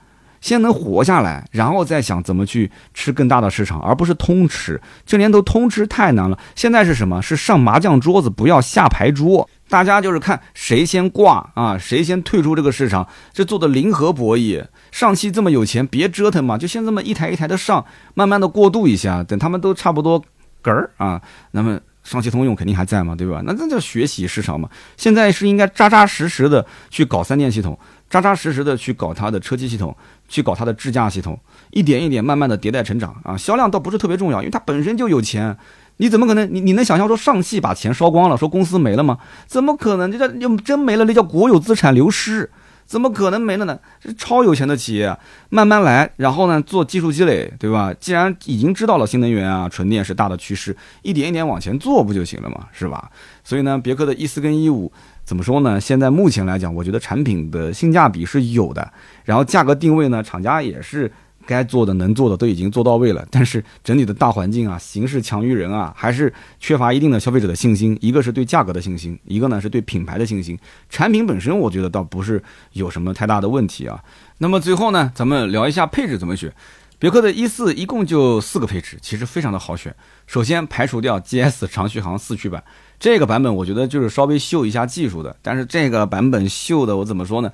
[0.42, 4.82] 先能活下来，然后再想怎么去吃更大的市场，而不是通吃。
[5.06, 7.22] 这年头通吃太难了，现在是什么？
[7.22, 9.50] 是上麻将桌子，不要下牌桌。
[9.74, 14.64] 大家就是看谁先挂啊，谁先退出这个市场，这做的零和博弈。
[14.92, 20.24] 上汽这么有钱，别折腾嘛，就先这么一台一台的上，慢慢的过渡一下，等他们都差不多
[20.62, 21.20] 嗝儿啊，
[21.50, 23.42] 那么上汽通用肯定还在嘛，对吧？
[23.48, 24.70] 那这叫学习市场嘛。
[24.96, 27.76] 现在是应该扎扎实实的去搞三电系统，
[28.08, 29.98] 扎扎实实的去搞它的车机系统，
[30.30, 31.40] 去搞它的智驾系统，
[31.72, 33.36] 一点一点慢慢的迭代成长啊。
[33.36, 35.58] 销量倒不是特别重要，因为它本身就有钱。
[35.98, 36.52] 你怎么可能？
[36.54, 39.18] 你你能想象说上汽把钱烧光了，说公司没了吗？
[39.46, 40.12] 怎么可能？
[40.12, 42.50] 这叫真没了，那叫国有资产流失，
[42.86, 43.80] 怎么可能没了呢？
[44.02, 45.16] 是超有钱的企业，
[45.50, 47.94] 慢慢来，然后呢做技术积累，对吧？
[48.00, 53.12] 既然已经知道了新能源啊，纯电是大的趋势，一点一点往前做不就行了嘛，是吧？
[53.44, 54.92] 所以呢，别克的一四跟一五
[55.24, 55.80] 怎么说呢？
[55.80, 58.92] 现在目前来讲，我觉得产品的性价比是有的，
[59.24, 61.12] 然后价格定位呢，厂家也是。
[61.46, 67.98] 该做的、能做的都已经做到位了，但是整体的大环境啊，形势强于人啊，还是缺乏一定的消费者的信心。
[68.02, 70.58] 一个是对价格的信心，一个呢是对品牌的信心。
[70.90, 72.42] 产品本身，我觉得倒不是
[72.74, 74.04] 有什么太大的问题啊。
[74.38, 76.54] 那么最后呢，咱们聊一下配置怎么选。
[77.00, 79.94] 别克的一四一共就四个配置，其实非常的好选。
[80.26, 82.64] 首先排除掉 GS 长续航四驱版
[82.98, 87.52] 这个版本，我觉得就是稍微秀一下技术的，但是这个版本秀的我怎么说呢？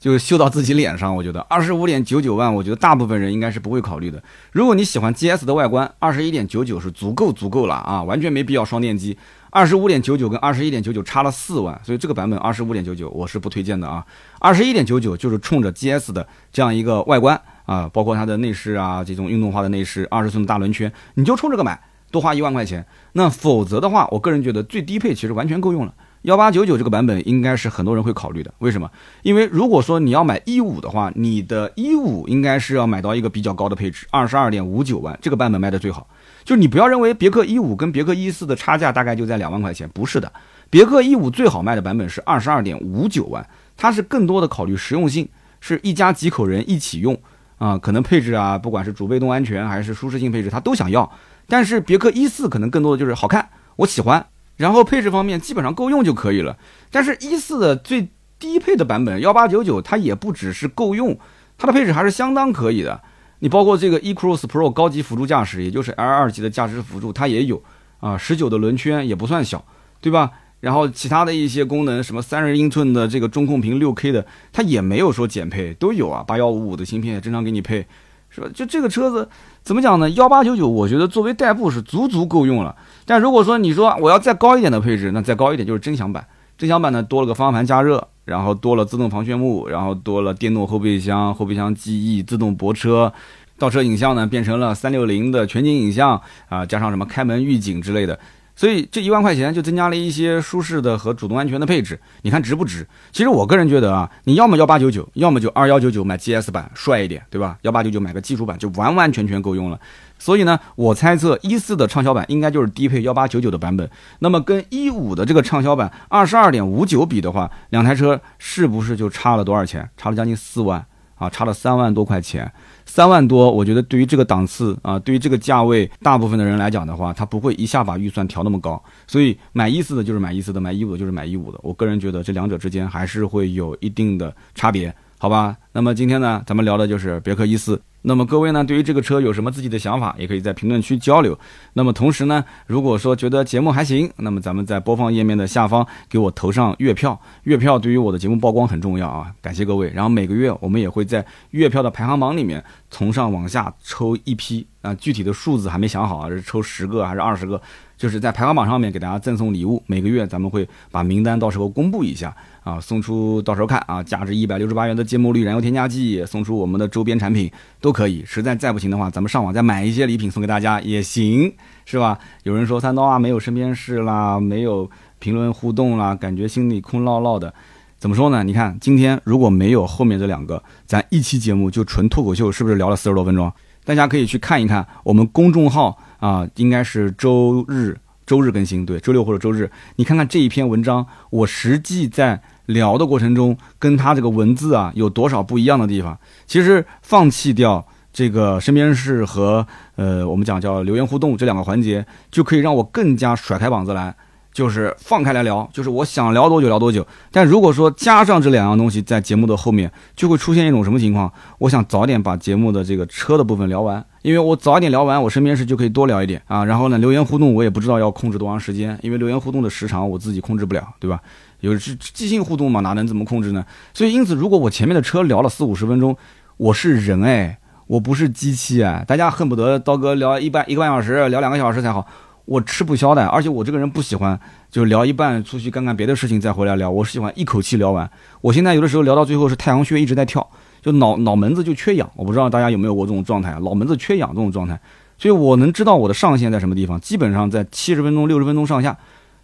[0.00, 4.20] 就秀到自己脸上，我觉得二十五点九九万，我觉得大部分人应该是不会考虑的。
[4.50, 9.16] 如果你喜欢 GS 的外观，二十一点九九是足够足够了啊，完全没必要双电机。
[9.50, 14.02] 二十五点九九跟二十一点九九差了四万，所以这个版本二十五点九九我是不推荐的啊。
[14.38, 21.78] 二十一点九九就是冲着 GS 的这样一个外观啊，包括它的内饰啊，这种运动化的内饰，二十寸的大轮圈，你就冲这个买，
[22.10, 22.86] 多花一万块钱。
[23.12, 25.92] 那否则的话，我个人觉得最低配其实完全够用了。
[26.22, 28.52] 幺八九九这个版本应该是很多人会考虑的。
[28.58, 28.90] 为什么？
[29.22, 36.06] 因为如果说你要买一五的话，你的一五应该是要买到一个比较高的配置，二十二点五九万这个版本卖的最好。
[36.44, 40.30] 就你不要认为别克一五跟别克一四的差价大概就在两万块钱，不是的。
[40.68, 43.46] 别克一五最好卖的版本是二十二点五九万，
[43.76, 45.26] 它是更多的考虑实用性，
[45.60, 47.18] 是一家几口人一起用
[47.56, 51.10] 啊，可能配置啊，不管是主被动安全还是舒适性配置，它都想要。
[51.48, 54.24] 但是别克一四可能更多的就是好看，我喜欢，
[54.60, 56.58] 然后配置方面基本上够用就可以了。
[56.90, 61.18] 但是一四的最低配的版本幺八九九，它也不只是够用，
[61.56, 63.00] 它的配置还是相当可以的。
[63.38, 67.62] 你包括这个 eCruise Pro 高级辅助驾驶，也就是 L 二级的驾驶辅助，它也有
[68.00, 69.64] 啊，十九的轮圈也不算小，
[70.02, 70.30] 对吧？
[70.60, 77.86] 然后其他的一些功能，什么三十英寸的这个中控屏六 K 的，它也没有说减配，都有啊，八幺五五的芯片也正常给你配，
[78.30, 78.48] 是吧？
[78.54, 79.28] 就这个车子
[79.62, 80.08] 怎么讲呢？
[80.10, 82.74] 幺八九九，我觉得作为代步是足足够用了。
[83.04, 86.24] 但如果说你说我要再高一点的配置，那再高一点就是尊享版。
[86.56, 93.12] 尊享版呢多了个方向盘加热，然后多了自动防眩目，然后多了电动后备箱、后备箱记忆、自动泊车，
[93.58, 98.18] 倒车影像呢变成了三六零的全景影像啊，加上什么开门预警之类的。
[98.60, 102.86] 所以这一万块钱就增加了一些舒适的和主动安全的配置，你看值不值？
[103.10, 107.56] 其实我个人觉得啊，你要么幺八九九，要么就二幺九九买 GS 版帅一点，对吧？
[107.62, 109.80] 幺八九九买个基础版就完完全全够用了。
[110.18, 113.90] 所以呢，我猜测一四的畅销版应该就是低配幺八九九的版本。
[114.18, 119.88] 那么跟一五的这个畅销版二十二点五九比的话，两台车是不是就差了多少钱？
[119.96, 120.84] 差了将近四万
[121.20, 122.50] 啊，差了三万多块钱。
[122.86, 128.82] 三万多，我觉得对于这个档次啊，对于这个价位，大部分的人来讲的话，他不会一下把预算调那么高。
[129.06, 131.58] 所以买一四的就是买一四的，买一五的就是买一五的。
[131.62, 135.56] 我个人觉得这两者之间还是会有一定的差别，好吧？
[135.72, 137.80] 那么今天呢，咱们聊的就是别克一四。
[138.02, 141.38] 那么各位呢，对于这个车有什么自己的想法，也可以在评论区交流。
[141.74, 149.90] 那么同时呢，如果说觉得节目还行，那么咱们在播放页面的下方给我投上月票，月票对于我的节目曝光很重要啊，感谢各位。
[149.94, 157.60] 然后每个月我们也会在月票的排行榜里面从上往下抽一批啊，具体的数字还没想好啊，是抽十个还是二十个？
[158.00, 162.34] 就是在排行榜上面给大家赠送礼物，每个月咱们会把名单到时候公布一下
[162.64, 168.24] 啊，送出到时候看啊，价值一百六十八元的芥末绿燃油添加剂，送出我们的周边产品都可以。
[168.24, 171.52] 实在再不行的话，咱们上网再买一些礼品送给大家也行，
[171.84, 172.18] 是吧？
[172.44, 177.52] 有人说三刀啊没有身边事啦，没有评论互动啦，感觉心里空落落的，
[177.98, 178.42] 怎么说呢？
[178.42, 183.52] 你看今天如果没有后面这两个，咱一期节目就纯脱口秀，是不是聊了四十多分钟？
[183.84, 185.98] 大家可以去看一看我们公众号。
[186.20, 189.68] 啊，应该是周日周日更新，对，周六或者周日。
[189.96, 196.16] 你看看这一篇文章，我实际在聊的过程中，跟他这个文字啊有多少不一样的地方？
[196.46, 199.66] 其实放弃掉这个身边事和
[199.96, 204.14] 呃，我们讲叫留言互动这两个环节，就可以让我更加甩开膀子来。
[204.52, 207.06] 就是放开来聊，就是我想聊多久聊多久。
[207.30, 211.32] 但如果说加上这两样东西在节目的后面，就会出现一种什么情况？
[211.58, 216.64] 我想早点把节目的这个车的部分聊完，因为我早一点聊完，我身边事就可以多聊一点啊。
[216.64, 221.20] 然后呢，留言互动我也不知道要控制多长时间，因为留言互动的时长我自己控制不了，对吧？
[221.60, 223.64] 有是即兴互动嘛，哪能怎么控制呢？
[223.94, 226.16] 所以因此，如果我前面的车聊了四五十分钟，
[226.56, 232.06] 我是人哎，我不是机器哎，大家恨不得刀哥聊一半一个半小时，聊两个小时才好。
[232.44, 234.38] 我吃不消的，而且我这个人不喜欢
[234.70, 238.10] 就聊一半出去干干别的事情再回来聊，我是喜欢一口气聊完。
[238.40, 240.44] 我现在有的时候聊到最后是太阳穴一直在跳，
[240.82, 242.10] 就脑脑门子就缺氧。
[242.16, 244.78] 我不知道大家有没有过这种状态，脑门子缺氧这种状态。
[245.16, 248.96] 所以我能知道我的上限在什么地方，基本上在七十分钟、六十分钟上下。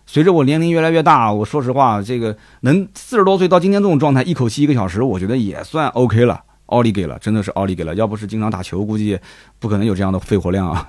[0.06, 7.94] 随着我年龄越来越大，我说实话，这个能四十多岁到今天这种状态，一口气一个小时，我觉得也算 OK 了，奥利给了，真的是奥利给了。
[7.96, 9.18] 要不是经常打球，估计
[9.58, 10.88] 不可能有这样的肺活量啊。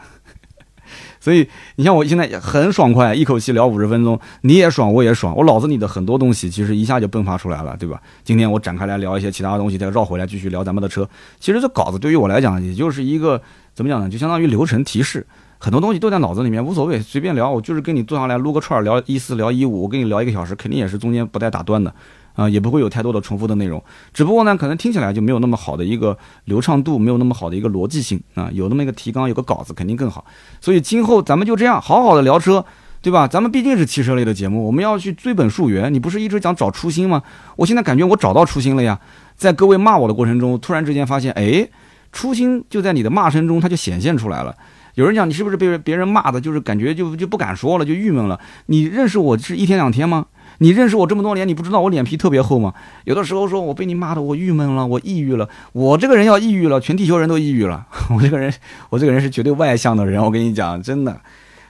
[1.28, 8.01] 所以你像我现在很爽快，一口气聊五十分钟，你也爽，我也爽，我脑子里的很多东西其实一下就迸发出来了，对吧？
[8.23, 11.05] 今天我展开来聊一些其他的东西，再绕回来继续聊咱们的车。
[11.38, 13.41] 其实这稿子对于我来讲，也就是一个
[13.73, 14.07] 怎么讲呢？
[14.09, 17.51] 就相当于流程提示，很多东西都在脑子里面，无所谓，随便聊。
[17.51, 21.93] 我就是跟你坐下来撸个串儿，聊一四聊一五，我跟你聊一个小时，肯定也是中间不带打断的。
[22.38, 23.83] 啊，也不会有太多的重复的内容，
[24.13, 26.15] 只不过呢，可能听起来就没有那么好的一个
[26.45, 28.47] 流畅度，没有那么好的一个逻辑性啊。
[28.53, 30.23] 有那么一个提纲，有个稿子，肯定更好。
[30.61, 32.63] 所以今后咱们就这样好好的聊车，
[33.01, 33.27] 对吧？
[33.27, 35.91] 咱们毕竟是汽车类的节目，我们要去追本溯源。
[35.91, 37.23] 你不是一直讲找初心吗？
[37.55, 38.99] 我现在感觉我找到初心了呀。
[39.35, 41.67] 在各位骂我的过程中，突然之间发现，哎，
[42.11, 44.55] 初心就在你的骂声中，它就显现出来了。
[44.93, 48.39] 有人讲你是不是被别人骂的，就是感觉就就不敢说了，就郁闷了。
[48.67, 50.27] 你认识我是一天两天吗？
[50.60, 52.74] 你认识我这么多年，你不知道我脸皮特别厚吗？
[53.05, 55.47] 有的时候说我被你骂的我郁闷了，我抑郁了。
[55.74, 57.86] 我这个人要抑郁了，全地球人都抑郁了。
[58.16, 58.53] 我这个人，
[58.89, 60.24] 我这个人是绝对外向的人。
[60.24, 61.22] 我跟你讲，真的，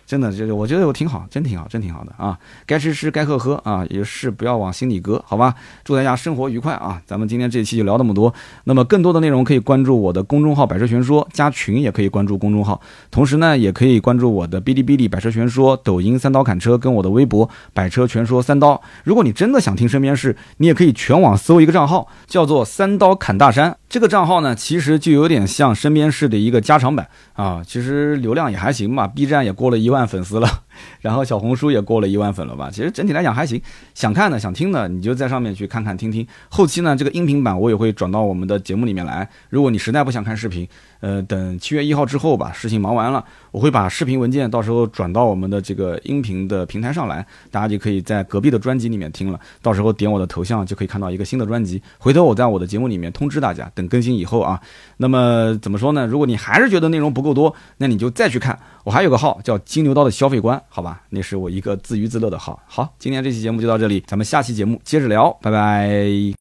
[0.08, 2.40] 真的，就是我觉得我挺好，真挺好，真挺好的啊！
[2.66, 5.54] 该吃吃，该喝喝啊，有事不要往心里搁，好吧？
[5.84, 7.02] 祝大家生活愉快啊！
[7.06, 8.34] 咱们今天这一期就聊那么多，
[8.64, 12.80] 那么更多的内容可以关注我的公众号“百车全说”，加群也可以关注公众号，
[13.12, 18.82] 同时呢，也可以关注我的哔哩哔哩“百车全说”、抖音“三刀砍车”跟我的微博“百车全说三刀”。
[19.04, 23.78] 如果你真的想听身边事，你也可以全网搜一个账号，叫做“三刀砍大山”。
[23.90, 30.48] 这个账号呢，其实就有点像身边事的一个加长版啊，其实流量也还行吧，B 站也过了一万万粉丝了，
[31.02, 33.62] 然后小红书也过了一万粉了吧，其实整体来讲还行。
[33.96, 36.26] 想看的、想听的，你就在上面去看看听听。
[36.50, 39.28] 后期呢，这个音频版我也会转到我们的节目里面来。
[39.50, 40.68] 如果你实在不想看视频，
[41.00, 49.40] 呃，等七月一号之后吧，事情忙完了，我会把视频文件到时候转到我们的这个音频的平台上来，大家就可以在隔壁的专辑里面听了。
[49.62, 51.82] 到时候点我的头像就可以看到一个新的专辑。
[51.98, 54.60] 回头我在我的节目里面通知大家，等更新以后啊。
[54.98, 56.08] 那么怎么说呢？
[56.08, 58.58] 如果你还是觉得内容不够多，那你就再去看。
[58.84, 62.60] 我还有个号叫金牛刀的消费观，好吧，那是我一个自娱自乐的号。
[62.66, 66.34] 好，今天这期节目就到这里，咱们下期节目接着聊，拜拜。